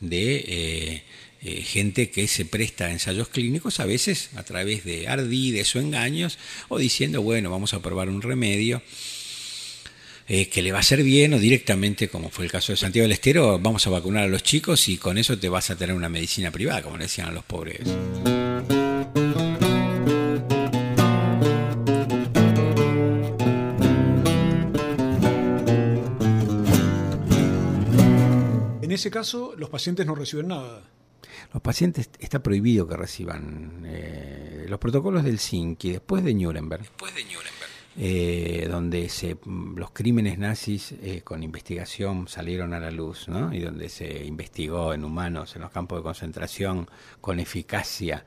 [0.00, 1.04] de
[1.42, 5.81] eh, gente que se presta a ensayos clínicos a veces a través de ardides o
[5.81, 8.83] engaños o diciendo bueno vamos a probar un remedio
[10.33, 13.03] eh, que le va a hacer bien o directamente, como fue el caso de Santiago
[13.03, 15.92] del Estero, vamos a vacunar a los chicos y con eso te vas a tener
[15.92, 17.81] una medicina privada, como le decían a los pobres.
[28.83, 30.99] En ese caso, los pacientes no reciben nada.
[31.52, 36.83] Los pacientes está prohibido que reciban eh, los protocolos del y después de Nuremberg.
[36.83, 37.50] Después de Nuremberg.
[37.96, 43.52] Eh, donde se, los crímenes nazis eh, con investigación salieron a la luz, ¿no?
[43.52, 46.88] y donde se investigó en humanos, en los campos de concentración,
[47.20, 48.24] con eficacia,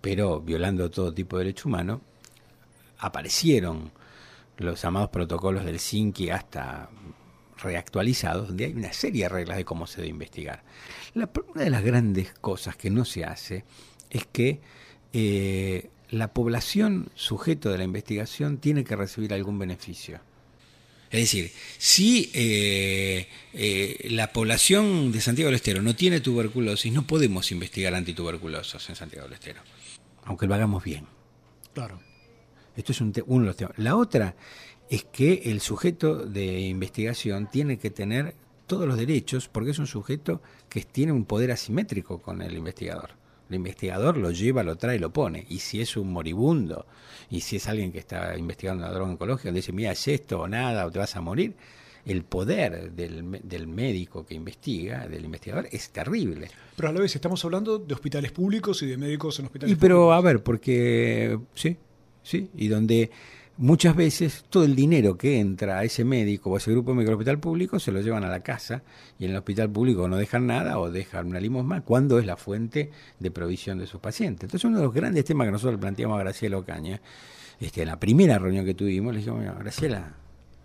[0.00, 2.00] pero violando todo tipo de derecho humano,
[2.98, 3.92] aparecieron
[4.58, 6.90] los llamados protocolos del Sinki hasta
[7.58, 10.62] reactualizados, donde hay una serie de reglas de cómo se debe investigar.
[11.16, 13.64] La, una de las grandes cosas que no se hace
[14.10, 14.60] es que
[15.14, 20.20] eh, la población sujeto de la investigación tiene que recibir algún beneficio.
[21.10, 27.06] Es decir, si eh, eh, la población de Santiago del Estero no tiene tuberculosis, no
[27.06, 29.62] podemos investigar antituberculosos en Santiago del Estero,
[30.24, 31.06] aunque lo hagamos bien.
[31.72, 31.98] Claro.
[32.76, 33.78] Esto es un uno de los temas.
[33.78, 34.36] La otra
[34.90, 38.34] es que el sujeto de investigación tiene que tener
[38.66, 43.10] todos los derechos porque es un sujeto que tiene un poder asimétrico con el investigador.
[43.48, 45.46] El investigador lo lleva, lo trae, lo pone.
[45.48, 46.86] Y si es un moribundo,
[47.30, 50.40] y si es alguien que está investigando una droga oncológica, le dice, mira, es esto
[50.40, 51.54] o nada, o te vas a morir,
[52.04, 56.48] el poder del, del, médico que investiga, del investigador, es terrible.
[56.76, 59.76] Pero a la vez estamos hablando de hospitales públicos y de médicos en hospitales y
[59.76, 60.16] pero, públicos.
[60.16, 61.76] a ver, porque sí,
[62.22, 63.10] sí, y donde
[63.58, 67.04] muchas veces todo el dinero que entra a ese médico o a ese grupo de
[67.04, 68.82] del hospital público se lo llevan a la casa
[69.18, 72.36] y en el hospital público no dejan nada o dejan una limosna cuando es la
[72.36, 74.44] fuente de provisión de sus pacientes.
[74.44, 77.00] Entonces uno de los grandes temas que nosotros planteamos a Graciela Ocaña,
[77.60, 80.14] este, en la primera reunión que tuvimos, le dijimos, Graciela,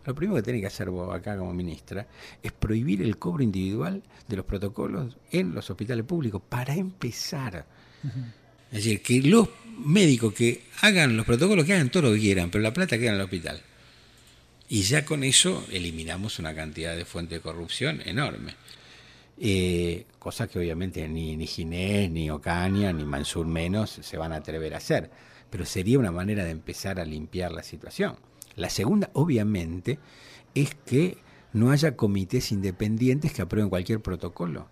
[0.05, 2.07] lo primero que tiene que hacer vos acá como ministra
[2.41, 7.65] es prohibir el cobro individual de los protocolos en los hospitales públicos para empezar.
[8.71, 12.49] Es decir, que los médicos que hagan los protocolos, que hagan todo lo que quieran,
[12.49, 13.61] pero la plata queda en el hospital.
[14.69, 18.55] Y ya con eso eliminamos una cantidad de fuente de corrupción enorme.
[19.37, 24.37] Eh, cosa que obviamente ni, ni Ginés, ni Ocaña, ni Mansur menos se van a
[24.37, 25.11] atrever a hacer.
[25.49, 28.15] Pero sería una manera de empezar a limpiar la situación.
[28.55, 29.99] La segunda, obviamente,
[30.55, 31.17] es que
[31.51, 34.69] no haya comités independientes que aprueben cualquier protocolo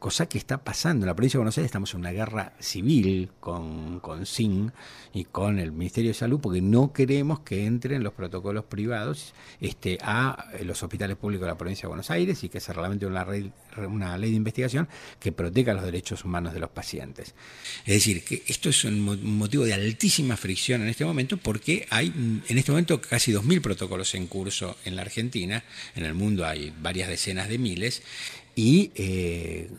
[0.00, 1.04] cosa que está pasando.
[1.04, 4.72] En la provincia de Buenos Aires estamos en una guerra civil con, con SIN
[5.12, 9.98] y con el Ministerio de Salud porque no queremos que entren los protocolos privados este,
[10.00, 13.26] a los hospitales públicos de la provincia de Buenos Aires y que se reglamente una,
[13.26, 14.88] ley, una ley de investigación
[15.20, 17.34] que proteja los derechos humanos de los pacientes.
[17.84, 22.08] Es decir, que esto es un motivo de altísima fricción en este momento porque hay
[22.48, 25.62] en este momento casi 2.000 protocolos en curso en la Argentina,
[25.94, 28.02] en el mundo hay varias decenas de miles
[28.54, 29.70] y eh,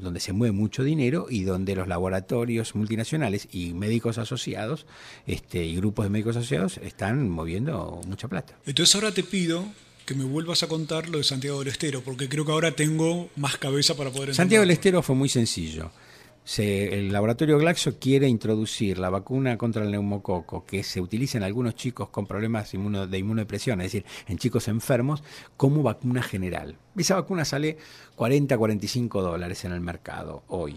[0.00, 4.86] donde se mueve mucho dinero y donde los laboratorios multinacionales y médicos asociados
[5.26, 8.58] este, y grupos de médicos asociados están moviendo mucha plata.
[8.66, 9.64] Entonces ahora te pido
[10.04, 13.28] que me vuelvas a contar lo de Santiago del Estero, porque creo que ahora tengo
[13.36, 15.90] más cabeza para poder Santiago del Estero fue muy sencillo.
[16.46, 21.42] Se, el laboratorio Glaxo quiere introducir la vacuna contra el neumococo que se utiliza en
[21.42, 25.24] algunos chicos con problemas inmuno, de inmunodepresión, es decir, en chicos enfermos,
[25.56, 26.76] como vacuna general.
[26.96, 27.78] Esa vacuna sale
[28.14, 30.76] 40, 45 dólares en el mercado hoy.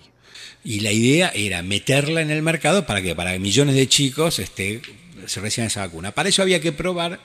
[0.64, 4.82] Y la idea era meterla en el mercado para que para millones de chicos este,
[5.28, 6.14] se reciban esa vacuna.
[6.14, 7.20] Para eso había que probar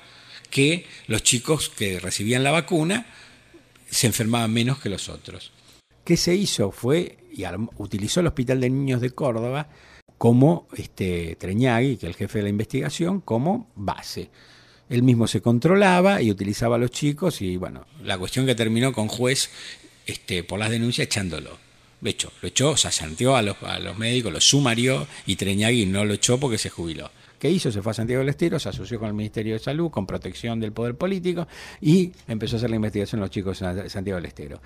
[0.50, 3.06] que los chicos que recibían la vacuna
[3.88, 5.50] se enfermaban menos que los otros.
[6.04, 6.70] ¿Qué se hizo?
[6.70, 7.44] Fue y
[7.78, 9.68] utilizó el Hospital de Niños de Córdoba
[10.16, 14.30] como este, Treñagui, que es el jefe de la investigación, como base.
[14.88, 18.92] Él mismo se controlaba y utilizaba a los chicos y bueno, la cuestión que terminó
[18.92, 19.50] con juez
[20.06, 21.58] este, por las denuncias echándolo.
[22.00, 25.86] De hecho, lo echó, o sea, a los, a los médicos, lo sumarió y Treñagui
[25.86, 27.10] no lo echó porque se jubiló.
[27.38, 27.72] ¿Qué hizo?
[27.72, 30.60] Se fue a Santiago del Estero, se asoció con el Ministerio de Salud, con protección
[30.60, 31.48] del poder político
[31.80, 34.60] y empezó a hacer la investigación a los chicos en Santiago del Estero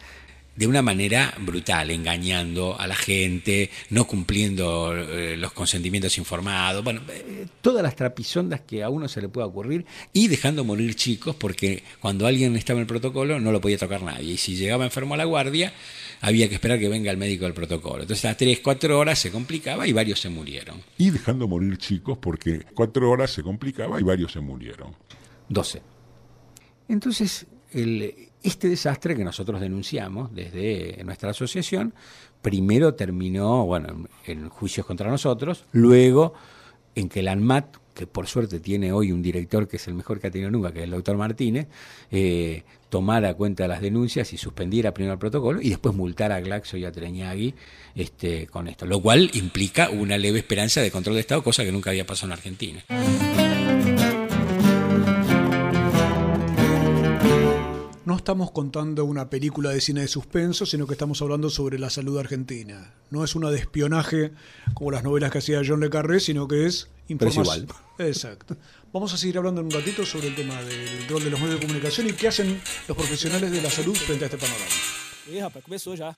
[0.59, 7.01] de una manera brutal, engañando a la gente, no cumpliendo eh, los consentimientos informados, bueno,
[7.11, 11.37] eh, todas las trapisondas que a uno se le pueda ocurrir y dejando morir chicos
[11.37, 14.85] porque cuando alguien estaba en el protocolo no lo podía tocar nadie y si llegaba
[14.85, 15.73] enfermo a la guardia
[16.23, 18.03] había que esperar que venga el médico del protocolo.
[18.03, 20.83] Entonces a tres, cuatro horas se complicaba y varios se murieron.
[20.99, 24.93] Y dejando morir chicos porque cuatro horas se complicaba y varios se murieron.
[25.51, 25.83] 12.
[26.89, 31.95] Entonces, el, este desastre que nosotros denunciamos desde nuestra asociación,
[32.43, 36.35] primero terminó bueno, en juicios contra nosotros, luego
[36.95, 40.21] en que el ANMAT, que por suerte tiene hoy un director que es el mejor
[40.21, 41.67] que ha tenido nunca, que es el doctor Martínez,
[42.11, 46.41] eh, tomara cuenta de las denuncias y suspendiera primero el protocolo y después multar a
[46.41, 47.55] Glaxo y a Treñagui
[47.95, 51.73] este, con esto, lo cual implica una leve esperanza de control de Estado, cosa que
[51.73, 52.85] nunca había pasado en Argentina.
[58.29, 62.19] Estamos contando una película de cine de suspenso, sino que estamos hablando sobre la salud
[62.19, 62.93] argentina.
[63.09, 64.33] No es una de espionaje
[64.75, 67.65] como las novelas que hacía John Le Carré, sino que es Pero es información.
[67.65, 67.79] igual.
[68.07, 68.59] Exacto.
[68.93, 71.59] Vamos a seguir hablando en un ratito sobre el tema del rol de los medios
[71.59, 74.67] de comunicación y qué hacen los profesionales de la salud frente a este panorama.
[75.33, 76.15] Ih, rapaz, começou já.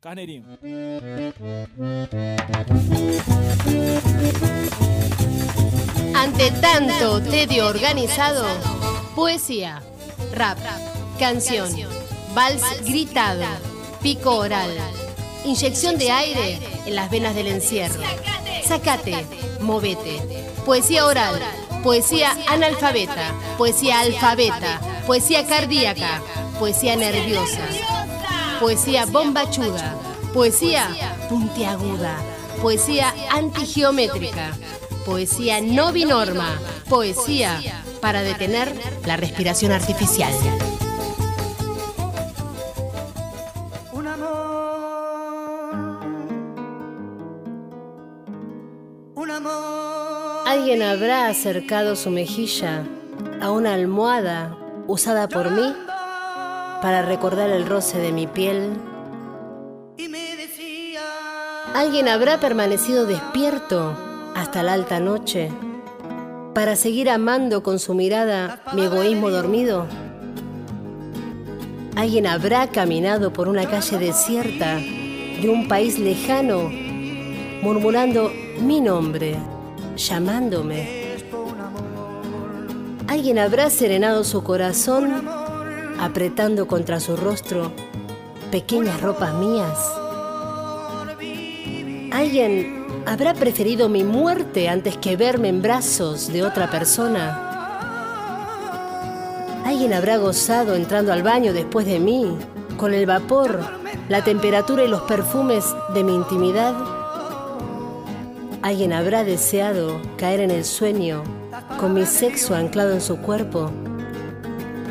[0.00, 0.46] Carneirinho.
[6.14, 8.44] Ante tanto tedio organizado,
[9.16, 9.82] poesía,
[10.32, 10.58] rap,
[11.20, 11.68] canción,
[12.34, 13.44] vals gritado,
[14.02, 14.70] pico oral,
[15.44, 18.02] inyección de aire en las venas del encierro.
[18.66, 19.26] Sacate,
[19.60, 20.18] movete.
[20.64, 21.38] Poesía oral,
[21.82, 26.22] poesía analfabeta, poesía alfabeta, poesía cardíaca,
[26.58, 27.66] poesía nerviosa,
[28.58, 29.96] poesía bombachuda,
[30.32, 30.88] poesía
[31.28, 32.16] puntiaguda,
[32.62, 34.56] poesía antigeométrica,
[35.04, 36.58] poesía no binorma,
[36.88, 37.60] poesía
[38.00, 40.32] para detener la respiración artificial.
[50.46, 52.84] ¿Alguien habrá acercado su mejilla
[53.42, 54.56] a una almohada
[54.86, 55.74] usada por mí
[56.80, 58.70] para recordar el roce de mi piel?
[61.74, 63.94] ¿Alguien habrá permanecido despierto
[64.34, 65.52] hasta la alta noche
[66.54, 69.86] para seguir amando con su mirada mi egoísmo dormido?
[71.94, 76.70] ¿Alguien habrá caminado por una calle desierta de un país lejano
[77.60, 79.36] murmurando mi nombre,
[79.96, 81.16] llamándome?
[83.08, 85.28] ¿Alguien habrá serenado su corazón
[85.98, 87.72] apretando contra su rostro
[88.50, 89.78] pequeñas ropas mías?
[92.12, 97.46] ¿Alguien habrá preferido mi muerte antes que verme en brazos de otra persona?
[99.64, 102.36] ¿Alguien habrá gozado entrando al baño después de mí,
[102.76, 103.60] con el vapor,
[104.08, 106.99] la temperatura y los perfumes de mi intimidad?
[108.62, 111.24] ¿Alguien habrá deseado caer en el sueño
[111.78, 113.72] con mi sexo anclado en su cuerpo?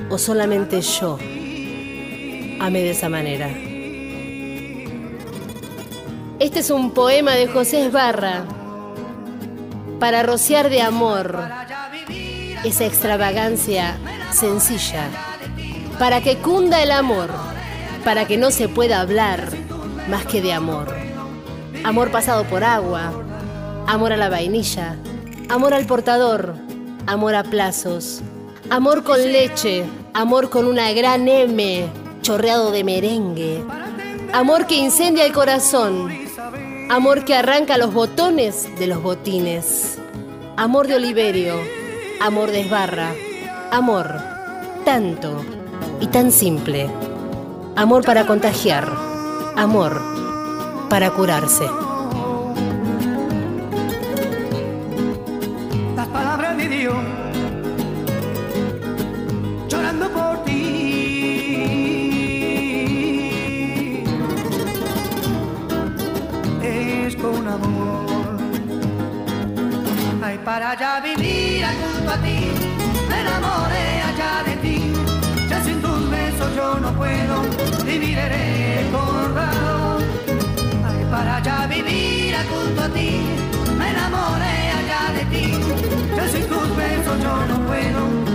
[0.09, 1.19] ¿O solamente yo
[2.59, 3.47] amé de esa manera?
[6.39, 8.43] Este es un poema de José Esbarra
[9.99, 11.39] para rociar de amor
[12.63, 13.97] esa extravagancia
[14.31, 15.05] sencilla,
[15.99, 17.29] para que cunda el amor,
[18.03, 19.49] para que no se pueda hablar
[20.09, 20.87] más que de amor.
[21.83, 23.28] Amor pasado por agua,
[23.89, 24.95] amor a la vainilla,
[25.49, 26.53] amor al portador,
[27.07, 28.21] amor a plazos,
[28.69, 29.83] amor con leche,
[30.13, 31.87] amor con una gran M,
[32.21, 33.63] chorreado de merengue,
[34.31, 36.07] amor que incendia el corazón,
[36.91, 39.97] amor que arranca los botones de los botines,
[40.55, 41.55] amor de Oliverio,
[42.21, 43.15] amor de Esbarra,
[43.71, 44.21] amor
[44.85, 45.43] tanto
[45.99, 46.87] y tan simple,
[47.75, 48.87] amor para contagiar,
[49.55, 49.99] amor
[50.91, 51.65] para curarse.
[70.59, 72.51] Para ya vivir junto a ti,
[73.07, 74.93] me enamoré allá de ti.
[75.49, 77.43] Ya sin tus besos yo no puedo
[77.85, 79.99] vivir recordado.
[80.85, 83.21] Ay, para ya vivir junto a ti,
[83.77, 85.45] me enamoré allá de ti.
[86.17, 88.28] Ya sin tus besos yo no puedo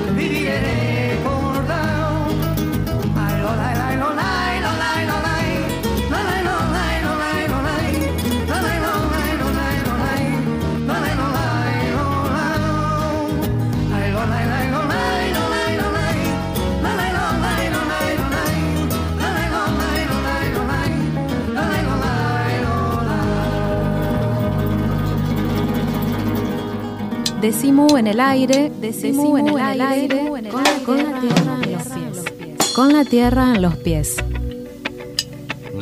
[27.44, 31.82] Decimu en el aire, decimu en el aire, con la, con la tierra en los
[31.82, 32.72] pies.
[32.74, 34.16] Con la tierra en los pies.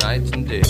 [0.01, 0.61] Night and day.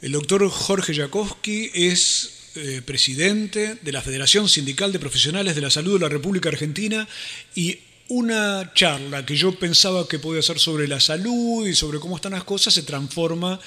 [0.00, 5.70] El doctor Jorge Jakowski es eh, presidente de la Federación Sindical de Profesionales de la
[5.70, 7.08] Salud de la República Argentina
[7.56, 12.14] y una charla que yo pensaba que podía ser sobre la salud y sobre cómo
[12.14, 13.58] están las cosas se transforma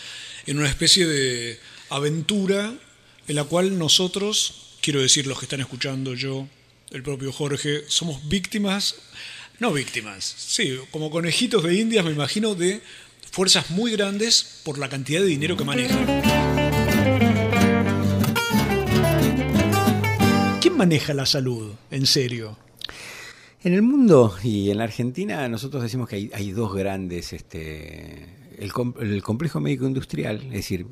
[0.45, 1.59] en una especie de
[1.89, 2.73] aventura
[3.27, 6.47] en la cual nosotros, quiero decir los que están escuchando, yo,
[6.91, 8.95] el propio Jorge, somos víctimas,
[9.59, 12.81] no víctimas, sí, como conejitos de indias, me imagino, de
[13.31, 16.05] fuerzas muy grandes por la cantidad de dinero que manejan.
[20.61, 22.57] ¿Quién maneja la salud, en serio?
[23.63, 28.25] En el mundo y en la Argentina nosotros decimos que hay, dos grandes, este,
[28.57, 30.85] el, com- el complejo médico industrial, es decir,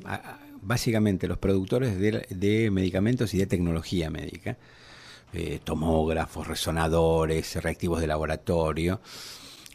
[0.66, 4.56] básicamente los productores de, de medicamentos y de tecnología médica,
[5.32, 9.00] eh, tomógrafos, resonadores, reactivos de laboratorio,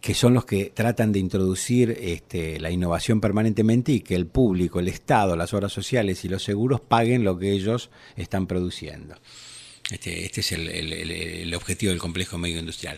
[0.02, 4.80] que son los que tratan de introducir este, la innovación permanentemente y que el público,
[4.80, 9.16] el Estado, las obras sociales y los seguros paguen lo que ellos están produciendo.
[9.92, 12.98] Este, este es el, el- objetivo del complejo médico industrial.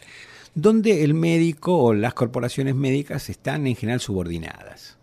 [0.55, 4.97] Donde el médico o las corporaciones médicas están en general subordinadas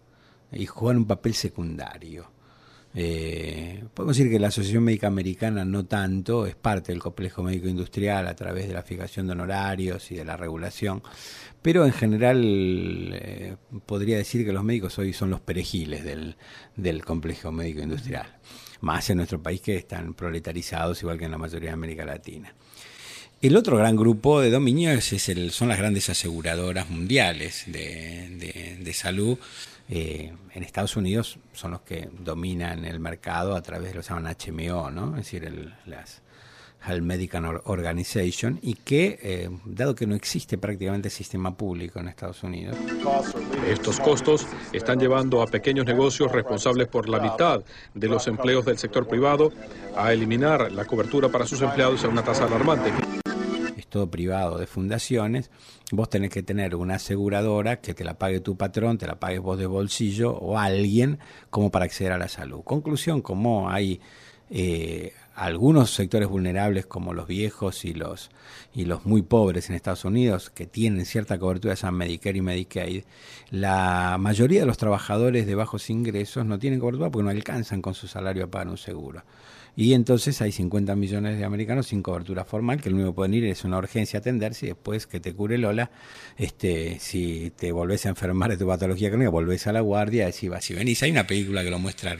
[0.52, 2.30] y juegan un papel secundario.
[2.94, 7.68] Eh, podemos decir que la Asociación Médica Americana no tanto, es parte del complejo médico
[7.68, 11.02] industrial a través de la fijación de honorarios y de la regulación,
[11.62, 12.42] pero en general
[13.14, 16.36] eh, podría decir que los médicos hoy son los perejiles del,
[16.74, 18.26] del complejo médico industrial,
[18.80, 22.52] más en nuestro país que están proletarizados igual que en la mayoría de América Latina.
[23.40, 28.78] El otro gran grupo de dominio es, el- son las grandes aseguradoras mundiales de, de-
[28.82, 29.38] de salud.
[29.92, 34.08] Eh, en Estados Unidos son los que dominan el mercado a través de lo que
[34.08, 36.22] llaman HMO, es decir, el- las
[36.86, 42.08] Health Medical Or- Organization, y que, eh, dado que no existe prácticamente sistema público en
[42.08, 42.76] Estados Unidos,
[43.68, 47.60] Estos costos están llevando a pequeños negocios responsables por la mitad
[47.92, 49.52] de los empleos del sector privado
[49.96, 52.90] a eliminar la cobertura para sus empleados a una tasa alarmante.
[53.90, 55.50] Todo privado de fundaciones,
[55.92, 59.40] vos tenés que tener una aseguradora que te la pague tu patrón, te la pagues
[59.40, 61.18] vos de bolsillo o alguien
[61.50, 62.62] como para acceder a la salud.
[62.64, 64.00] Conclusión, como hay
[64.48, 68.30] eh, algunos sectores vulnerables como los viejos y los
[68.74, 73.04] y los muy pobres en Estados Unidos que tienen cierta cobertura de Medicare y Medicaid,
[73.50, 77.94] la mayoría de los trabajadores de bajos ingresos no tienen cobertura porque no alcanzan con
[77.94, 79.22] su salario a pagar un seguro.
[79.76, 83.34] Y entonces hay 50 millones de americanos sin cobertura formal, que lo único que pueden
[83.34, 85.90] ir es una urgencia a atenderse y después que te cure Lola,
[86.36, 90.70] este, si te volvés a enfermar de tu patología crónica, volvés a la guardia, vas
[90.70, 91.02] y venís.
[91.02, 92.16] Hay una película que lo muestra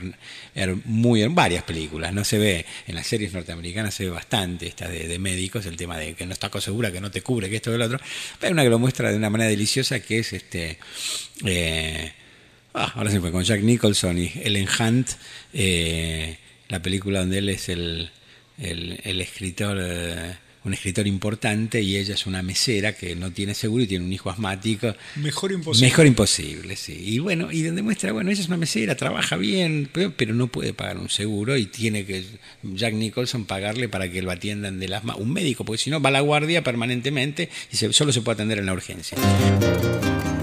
[0.85, 4.87] muy en varias películas, no se ve, en las series norteamericanas se ve bastante esta
[4.87, 7.57] de, de médicos, el tema de que no estás segura, que no te cubre, que
[7.57, 7.99] esto que lo otro.
[8.39, 10.77] Pero hay una que lo muestra de una manera deliciosa que es este
[11.45, 12.11] eh,
[12.73, 15.09] ah, ahora se fue con Jack Nicholson y Ellen Hunt,
[15.53, 16.37] eh,
[16.71, 18.09] la película donde él es el,
[18.57, 23.53] el, el escritor, eh, un escritor importante y ella es una mesera que no tiene
[23.55, 24.93] seguro y tiene un hijo asmático.
[25.15, 25.87] Mejor imposible.
[25.87, 26.95] Mejor imposible, sí.
[26.97, 30.73] Y bueno, y donde muestra, bueno, ella es una mesera, trabaja bien, pero, no puede
[30.73, 32.23] pagar un seguro y tiene que
[32.63, 36.09] Jack Nicholson pagarle para que lo atiendan del asma, un médico, porque si no va
[36.09, 39.17] a la guardia permanentemente y se- solo se puede atender en la urgencia.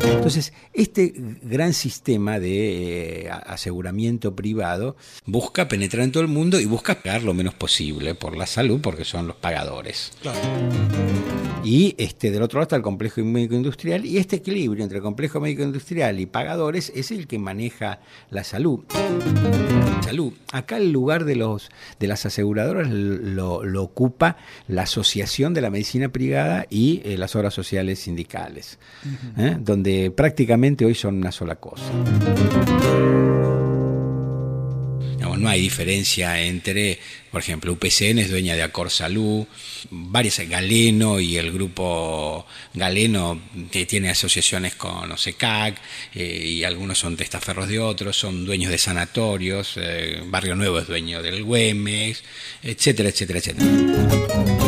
[0.03, 6.67] Entonces, este gran sistema de eh, aseguramiento privado busca penetrar en todo el mundo y
[6.67, 10.08] busca pagar lo menos posible por la salud, porque son los pagadores.
[10.21, 10.39] Claro.
[11.65, 15.03] Y este, del otro lado está el complejo médico industrial, y este equilibrio entre el
[15.03, 18.01] complejo médico industrial y pagadores es el que maneja
[18.31, 18.81] la salud.
[20.03, 20.33] Salud.
[20.53, 21.69] Acá el lugar de los
[22.01, 24.37] de las aseguradoras lo, lo ocupa
[24.67, 28.79] la Asociación de la Medicina Privada y eh, las obras sociales sindicales,
[29.37, 29.57] ¿eh?
[29.61, 31.85] donde prácticamente hoy son una sola cosa.
[35.39, 36.99] No hay diferencia entre,
[37.31, 39.47] por ejemplo, UPCN es dueña de Acor Salud,
[39.91, 45.81] varias, Galeno y el grupo Galeno que tiene asociaciones con OSECAC
[46.15, 50.87] eh, y algunos son testaferros de otros, son dueños de sanatorios, eh, Barrio Nuevo es
[50.87, 52.23] dueño del Güemes,
[52.63, 54.68] etcétera, etcétera, etcétera.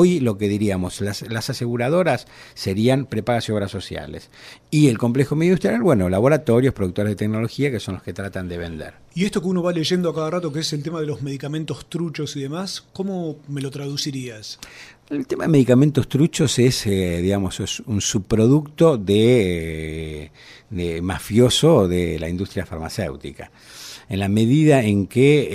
[0.00, 4.30] Hoy lo que diríamos, las, las aseguradoras serían prepagas y obras sociales.
[4.70, 8.48] Y el complejo medio industrial, bueno, laboratorios, productores de tecnología, que son los que tratan
[8.48, 8.94] de vender.
[9.14, 11.20] Y esto que uno va leyendo a cada rato, que es el tema de los
[11.20, 14.58] medicamentos truchos y demás, ¿cómo me lo traducirías?
[15.10, 20.32] El tema de medicamentos truchos es, eh, digamos, es un subproducto de, eh,
[20.70, 23.50] de mafioso de la industria farmacéutica.
[24.10, 25.48] En la medida en que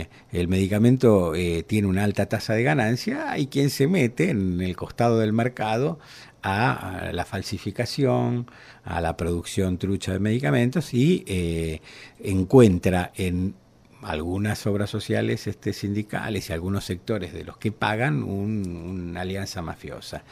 [0.00, 4.60] eh, el medicamento eh, tiene una alta tasa de ganancia, hay quien se mete en
[4.62, 5.98] el costado del mercado
[6.40, 8.46] a, la falsificación,
[8.84, 11.80] a la producción trucha de medicamentos y eh,
[12.22, 13.54] encuentra en
[14.02, 19.62] algunas obras sociales este, sindicales y algunos sectores de los que pagan un- una alianza
[19.62, 20.22] mafiosa.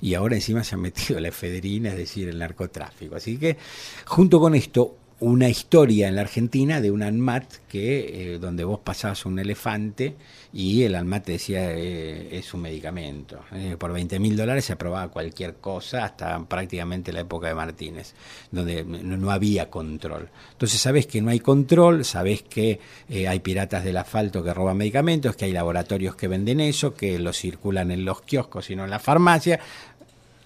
[0.00, 3.16] Y ahora encima se ha metido la efedrina, es decir, el narcotráfico.
[3.16, 3.56] Así que,
[4.04, 8.80] junto con esto, una historia en la Argentina de un ANMAT que eh, donde vos
[8.80, 10.14] pasabas un elefante
[10.52, 13.40] y el ANMAT te decía eh, es un medicamento.
[13.52, 18.12] Eh, por 20 mil dólares se aprobaba cualquier cosa hasta prácticamente la época de Martínez,
[18.50, 20.28] donde no, no había control.
[20.52, 22.78] Entonces sabés que no hay control, sabés que
[23.26, 27.32] hay piratas del asfalto que roban medicamentos, que hay laboratorios que venden eso, que lo
[27.32, 29.60] circulan en los kioscos y no en la farmacia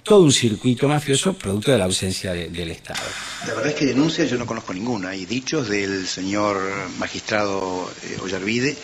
[0.02, 3.00] todo un circuito mafioso producto de la ausencia de, del Estado.
[3.46, 5.10] La verdad es que denuncias yo no conozco ninguna.
[5.10, 6.58] Hay dichos del señor
[6.98, 8.76] magistrado eh, Ollarvide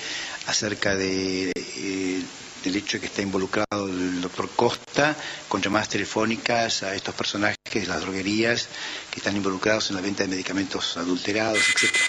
[0.46, 2.22] acerca de, eh,
[2.64, 5.16] del hecho de que está involucrado el doctor Costa
[5.48, 8.68] con llamadas telefónicas a estos personajes de las droguerías
[9.10, 12.04] que están involucrados en la venta de medicamentos adulterados, etcétera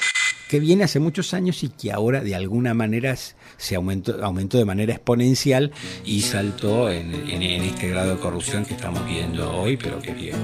[0.47, 3.11] que viene hace muchos años y que ahora de alguna manera
[3.57, 5.71] se aumentó, aumentó de manera exponencial
[6.05, 10.35] y saltó en, este grado de corrupción que estamos viendo hoy, pero que bien.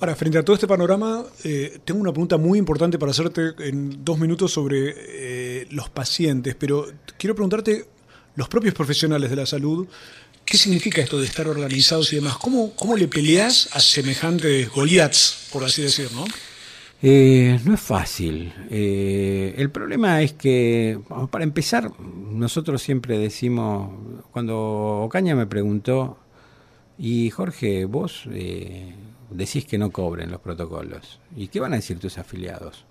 [0.00, 4.04] Ahora, frente a todo este panorama, eh, tengo una pregunta muy importante para hacerte en
[4.04, 6.86] dos minutos sobre eh, los pacientes, pero
[7.16, 7.86] quiero preguntarte,
[8.36, 9.88] los propios profesionales de la salud,
[10.48, 12.38] ¿Qué significa esto de estar organizados y demás?
[12.38, 16.24] ¿Cómo, cómo le peleas a semejantes Goliaths, por así decir, no?
[17.00, 18.52] Eh, no es fácil.
[18.70, 20.98] Eh, el problema es que,
[21.30, 23.90] para empezar, nosotros siempre decimos,
[24.32, 26.18] cuando Ocaña me preguntó,
[26.98, 28.94] y Jorge, vos eh,
[29.30, 32.84] decís que no cobren los protocolos, ¿y qué van a decir tus afiliados?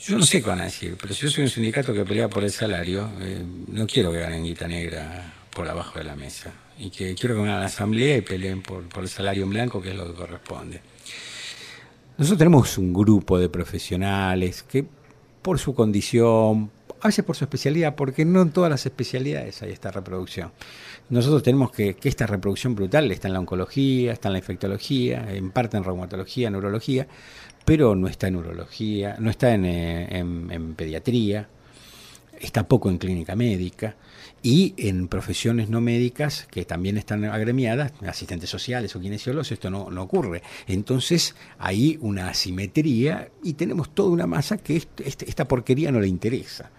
[0.00, 2.28] Yo no sé qué van a decir, pero si yo soy un sindicato que pelea
[2.28, 6.52] por el salario, eh, no quiero que ganen guita negra por abajo de la mesa
[6.76, 9.50] y que quiero que vengan a la asamblea y peleen por, por el salario en
[9.50, 10.80] blanco, que es lo que corresponde.
[12.18, 14.86] Nosotros tenemos un grupo de profesionales que
[15.40, 19.72] por su condición, a veces por su especialidad, porque no en todas las especialidades hay
[19.72, 20.52] esta reproducción.
[21.08, 25.26] Nosotros tenemos que, que esta reproducción brutal está en la oncología, está en la infectología,
[25.32, 27.08] en parte en reumatología, neurología,
[27.64, 31.48] pero no está en urología, no está en, en, en pediatría,
[32.42, 33.96] está poco en clínica médica
[34.42, 39.90] y en profesiones no médicas que también están agremiadas, asistentes sociales o kinesiólogos, esto no,
[39.90, 40.42] no ocurre.
[40.66, 46.08] Entonces hay una asimetría y tenemos toda una masa que este, esta porquería no le
[46.08, 46.70] interesa.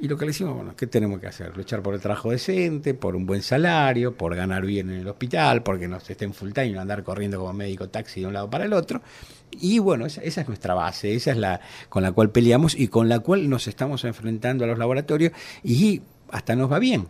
[0.00, 1.56] Y lo que le decimos, bueno, ¿qué tenemos que hacer?
[1.56, 5.64] Luchar por el trabajo decente, por un buen salario, por ganar bien en el hospital,
[5.64, 8.28] porque no se esté en full time y no andar corriendo como médico taxi de
[8.28, 9.02] un lado para el otro.
[9.50, 12.86] Y bueno, esa, esa, es nuestra base, esa es la con la cual peleamos y
[12.86, 15.32] con la cual nos estamos enfrentando a los laboratorios
[15.64, 17.08] y hasta nos va bien.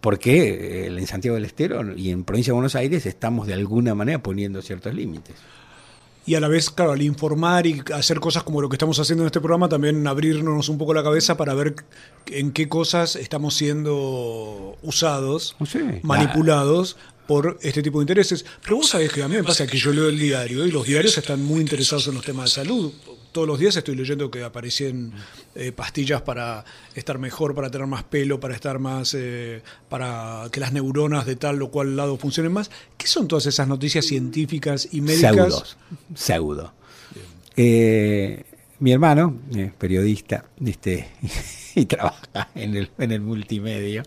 [0.00, 4.22] Porque en Santiago del Estero y en Provincia de Buenos Aires estamos de alguna manera
[4.22, 5.36] poniendo ciertos límites
[6.30, 9.24] y a la vez, claro, al informar y hacer cosas como lo que estamos haciendo
[9.24, 11.74] en este programa, también abrirnos un poco la cabeza para ver
[12.26, 18.44] en qué cosas estamos siendo usados, sí, manipulados por este tipo de intereses.
[18.62, 20.86] Pero vos sabés que a mí me pasa que yo leo el diario y los
[20.86, 22.92] diarios están muy interesados en los temas de salud
[23.32, 25.12] todos los días estoy leyendo que aparecen
[25.54, 26.64] eh, pastillas para
[26.94, 31.36] estar mejor, para tener más pelo, para estar más, eh, para que las neuronas de
[31.36, 32.70] tal o cual lado funcionen más.
[32.96, 35.34] ¿Qué son todas esas noticias científicas y médicas?
[35.34, 35.76] Pseudos,
[36.14, 36.72] pseudo.
[37.56, 38.44] Eh,
[38.78, 39.36] mi hermano,
[39.78, 41.08] periodista, este,
[41.74, 44.02] y trabaja en el, en el multimedio,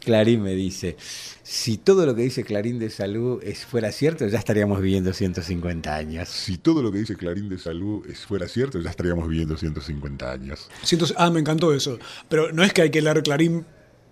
[0.00, 0.96] Clarín me dice,
[1.42, 5.94] si todo lo que dice Clarín de Salud es, fuera cierto, ya estaríamos viviendo 150
[5.94, 6.28] años.
[6.28, 10.30] Si todo lo que dice Clarín de Salud es, fuera cierto, ya estaríamos viviendo 150
[10.30, 10.68] años.
[11.16, 11.98] ah, me encantó eso.
[12.28, 13.64] Pero no es que hay que leer Clarín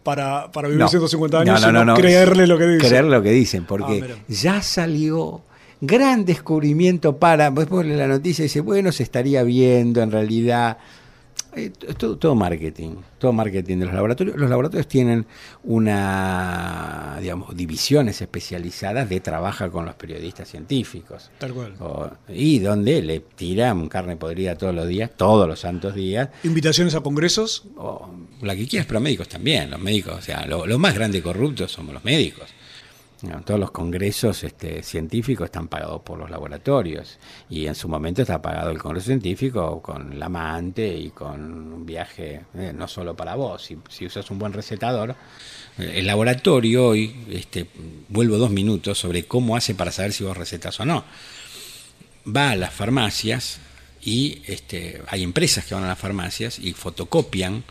[0.03, 2.89] para, para vivir no, 150 años, no, no, sino creerle lo que dicen.
[2.89, 5.43] Creer lo que dicen, porque ah, ya salió
[5.81, 10.79] gran descubrimiento para, después la noticia dice, bueno, se estaría viendo en realidad
[11.57, 14.37] eh, todo, todo, marketing, todo marketing de los laboratorios.
[14.37, 15.27] Los laboratorios tienen
[15.65, 21.31] una, digamos, divisiones especializadas de trabaja con los periodistas científicos.
[21.39, 21.75] Tal cual.
[21.81, 26.29] O, y donde le tiran carne podrida todos los días, todos los santos días.
[26.45, 27.65] ¿Invitaciones a congresos?
[27.77, 28.07] O
[28.43, 29.71] la que quieras, pero médicos también.
[29.71, 32.51] Los médicos, o sea, lo, lo más grande corruptos somos los médicos.
[33.47, 38.43] Todos los congresos este, científicos están pagados por los laboratorios y en su momento está
[38.43, 43.35] pagado el congreso científico con la amante y con un viaje eh, no solo para
[43.35, 45.17] vos, si, si, usas un buen recetador.
[45.79, 47.67] El laboratorio hoy, este,
[48.09, 51.03] vuelvo dos minutos sobre cómo hace para saber si vos recetas o no.
[52.29, 53.61] Va a las farmacias
[54.03, 57.65] y este, hay empresas que van a las farmacias y fotocopian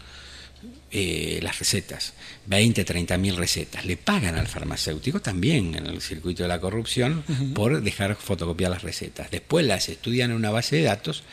[0.97, 2.13] eh, las recetas,
[2.45, 3.85] 20, 30 mil recetas.
[3.85, 7.21] Le pagan al farmacéutico también en el circuito de la corrupción
[7.53, 9.29] por dejar fotocopiar las recetas.
[9.29, 11.23] Después las estudian en una base de datos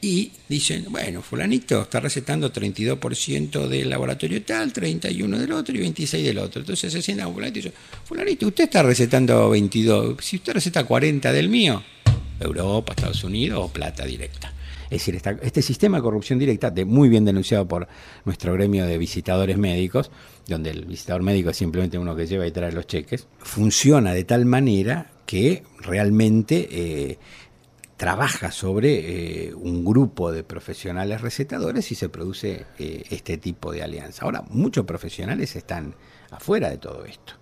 [0.00, 6.24] y dicen, bueno, fulanito está recetando 32% del laboratorio tal, 31 del otro y 26
[6.24, 6.62] del otro.
[6.62, 10.82] Entonces se sienta un fulanito y dice, fulanito, usted está recetando 22, si usted receta
[10.82, 11.80] 40 del mío,
[12.40, 14.52] Europa, Estados Unidos o plata directa.
[14.92, 17.88] Es decir, este sistema de corrupción directa, de, muy bien denunciado por
[18.26, 20.10] nuestro gremio de visitadores médicos,
[20.46, 24.24] donde el visitador médico es simplemente uno que lleva y trae los cheques, funciona de
[24.24, 27.18] tal manera que realmente eh,
[27.96, 33.82] trabaja sobre eh, un grupo de profesionales recetadores y se produce eh, este tipo de
[33.82, 34.26] alianza.
[34.26, 35.94] Ahora, muchos profesionales están
[36.30, 37.32] afuera de todo esto.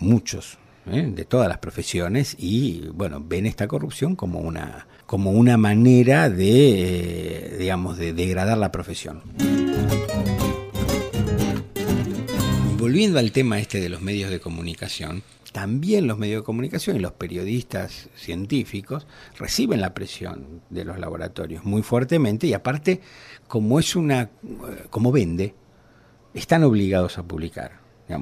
[0.00, 0.56] muchos,
[0.88, 7.54] de todas las profesiones, y bueno, ven esta corrupción como una como una manera de,
[7.54, 9.22] eh, digamos, de degradar la profesión.
[12.76, 17.00] Volviendo al tema este de los medios de comunicación, también los medios de comunicación y
[17.00, 19.06] los periodistas científicos
[19.38, 23.00] reciben la presión de los laboratorios muy fuertemente y aparte,
[23.46, 24.28] como es una,
[24.90, 25.54] como vende,
[26.34, 27.77] están obligados a publicar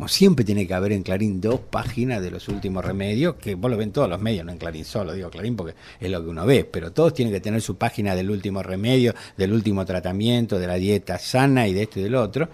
[0.08, 3.76] siempre tiene que haber en Clarín dos páginas de los últimos remedios, que vos lo
[3.76, 6.44] ven todos los medios, no en Clarín solo, digo Clarín porque es lo que uno
[6.44, 10.66] ve, pero todos tienen que tener su página del último remedio, del último tratamiento, de
[10.66, 12.48] la dieta sana y de esto y del otro,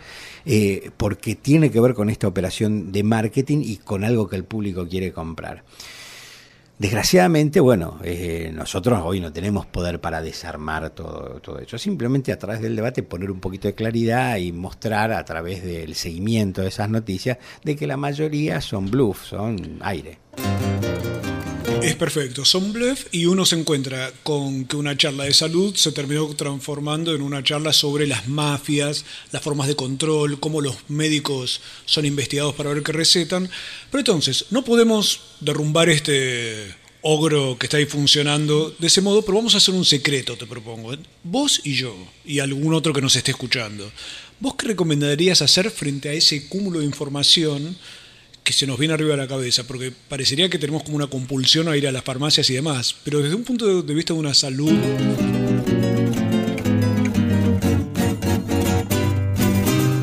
[0.45, 4.45] eh, porque tiene que ver con esta operación de marketing y con algo que el
[4.45, 5.65] público quiere comprar.
[6.83, 11.79] Desgraciadamente, bueno, eh, nosotros hoy no tenemos poder para desarmar todo, todo eso.
[11.79, 15.95] Simplemente a través del debate poner un poquito de claridad y mostrar a través del
[15.95, 20.19] seguimiento de esas noticias de que la mayoría son bluff, son aire.
[21.83, 25.93] Es perfecto, son bluff y uno se encuentra con que una charla de salud se
[25.93, 31.61] terminó transformando en una charla sobre las mafias, las formas de control, cómo los médicos
[31.85, 33.51] son investigados para ver qué recetan.
[33.91, 39.39] Pero entonces, no podemos derrumbar este ogro que está ahí funcionando de ese modo, pero
[39.39, 40.95] vamos a hacer un secreto, te propongo.
[41.25, 41.95] Vos y yo,
[42.25, 43.91] y algún otro que nos esté escuchando.
[44.41, 47.77] ¿Vos qué recomendarías hacer frente a ese cúmulo de información?
[48.45, 51.69] Que se nos viene arriba de la cabeza, porque parecería que tenemos como una compulsión
[51.69, 54.35] a ir a las farmacias y demás, pero desde un punto de vista de una
[54.35, 54.73] salud...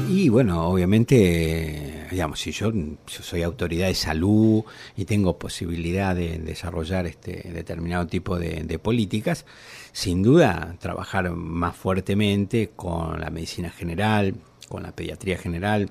[0.09, 2.71] Y bueno, obviamente, digamos, si yo,
[3.07, 4.63] soy autoridad de salud
[4.95, 9.45] y tengo posibilidad de desarrollar este determinado tipo de, de políticas,
[9.91, 14.35] sin duda trabajar más fuertemente con la medicina general,
[14.67, 15.89] con la pediatría general,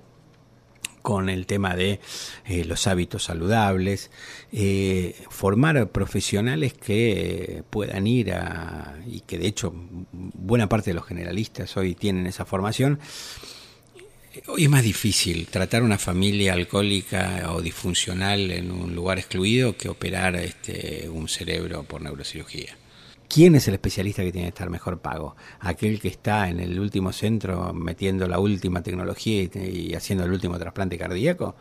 [1.02, 2.00] con el tema de
[2.46, 4.10] eh, los hábitos saludables,
[4.52, 9.72] eh, formar profesionales que puedan ir a, y que de hecho
[10.12, 13.00] buena parte de los generalistas hoy tienen esa formación,
[14.46, 19.88] Hoy es más difícil tratar una familia alcohólica o disfuncional en un lugar excluido que
[19.88, 22.76] operar este, un cerebro por neurocirugía.
[23.28, 25.36] ¿Quién es el especialista que tiene que estar mejor pago?
[25.60, 30.58] ¿Aquel que está en el último centro metiendo la última tecnología y, haciendo el último
[30.58, 31.54] trasplante cardíaco?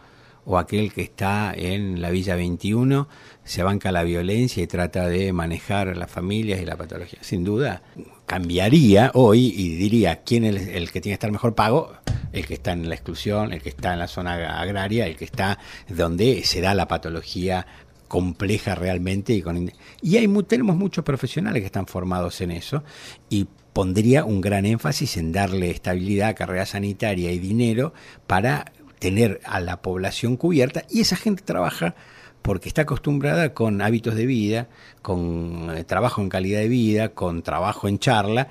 [0.45, 3.09] ¿O aquel que está en la Villa 21,
[3.43, 7.19] se banca la violencia y trata de manejar las familias y la patología?
[7.21, 7.81] Sin duda,
[8.25, 11.91] cambiaría hoy y diría quién es el que tiene que estar mejor pago,
[12.31, 15.25] el que está en la exclusión, el que está en la zona agraria, el que
[15.25, 15.59] está
[15.89, 17.67] donde se da la patología
[18.07, 22.83] compleja realmente y con y hay tenemos muchos profesionales que están formados en eso
[23.29, 27.93] y pondría un gran énfasis en darle estabilidad, carrera sanitaria y dinero
[28.25, 31.95] para tener a la población cubierta y esa gente trabaja
[32.41, 34.67] porque está acostumbrada con hábitos de vida,
[35.01, 38.47] con eh, trabajo en calidad de vida, con trabajo en charla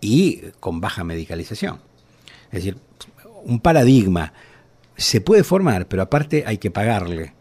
[0.00, 1.80] y con baja medicalización.
[2.52, 2.78] Es decir,
[3.44, 4.32] un paradigma.
[4.96, 7.32] Se puede formar, pero aparte hay que pagarle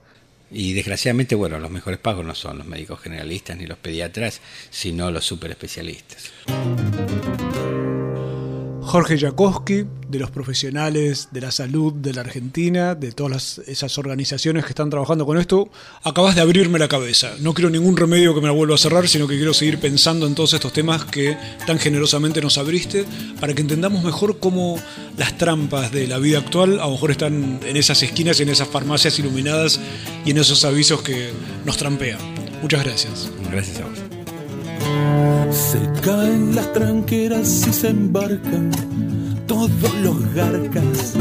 [0.51, 5.11] y desgraciadamente, bueno, los mejores pagos no son los médicos generalistas ni los pediatras, sino
[5.11, 6.31] los super especialistas.
[8.89, 14.65] Jorge Jakowski, de los profesionales de la salud de la Argentina, de todas esas organizaciones
[14.65, 15.69] que están trabajando con esto,
[16.01, 17.33] acabas de abrirme la cabeza.
[17.39, 20.25] No quiero ningún remedio que me la vuelva a cerrar, sino que quiero seguir pensando
[20.25, 21.37] en todos estos temas que
[21.67, 23.05] tan generosamente nos abriste,
[23.39, 24.79] para que entendamos mejor cómo
[25.17, 28.69] las trampas de la vida actual a lo mejor están en esas esquinas en esas
[28.69, 29.79] farmacias iluminadas
[30.25, 31.29] y en esos avisos que
[31.63, 32.17] nos trampean.
[32.63, 33.29] Muchas gracias.
[33.51, 34.18] Gracias a vos.
[35.51, 38.71] Se caen las tranqueras y se embarcan
[39.47, 41.13] todos los garcas.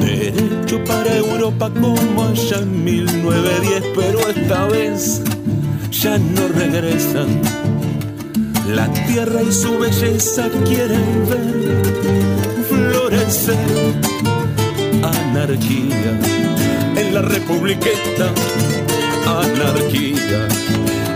[0.00, 5.22] Derecho para Europa como allá en 1910, pero esta vez
[5.90, 7.40] ya no regresan.
[8.74, 11.84] La tierra y su belleza quieren ver
[13.30, 13.56] ser
[15.02, 16.18] anarquía.
[16.96, 18.32] En la republiqueta,
[19.26, 20.48] anarquía.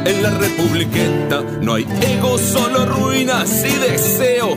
[0.08, 4.56] En la republiqueta no hay ego, solo ruinas y deseo.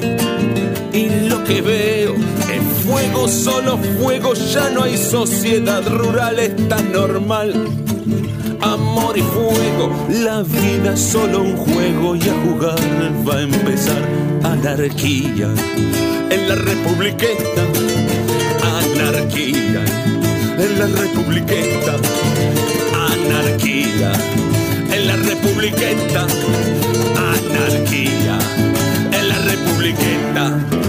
[0.94, 7.68] Y lo que veo es fuego, solo fuego, ya no hay sociedad rural, está normal.
[8.62, 9.94] Amor y fuego,
[10.24, 12.80] la vida es solo un juego y a jugar
[13.28, 14.02] va a empezar
[14.44, 15.50] anarquía.
[16.30, 17.64] En la republiqueta,
[18.64, 19.84] anarquía.
[20.58, 21.98] En la republiqueta,
[23.12, 24.14] anarquía
[25.02, 26.28] en la republiqueta,
[27.18, 28.38] anarquía
[29.12, 30.82] en la republiqueta.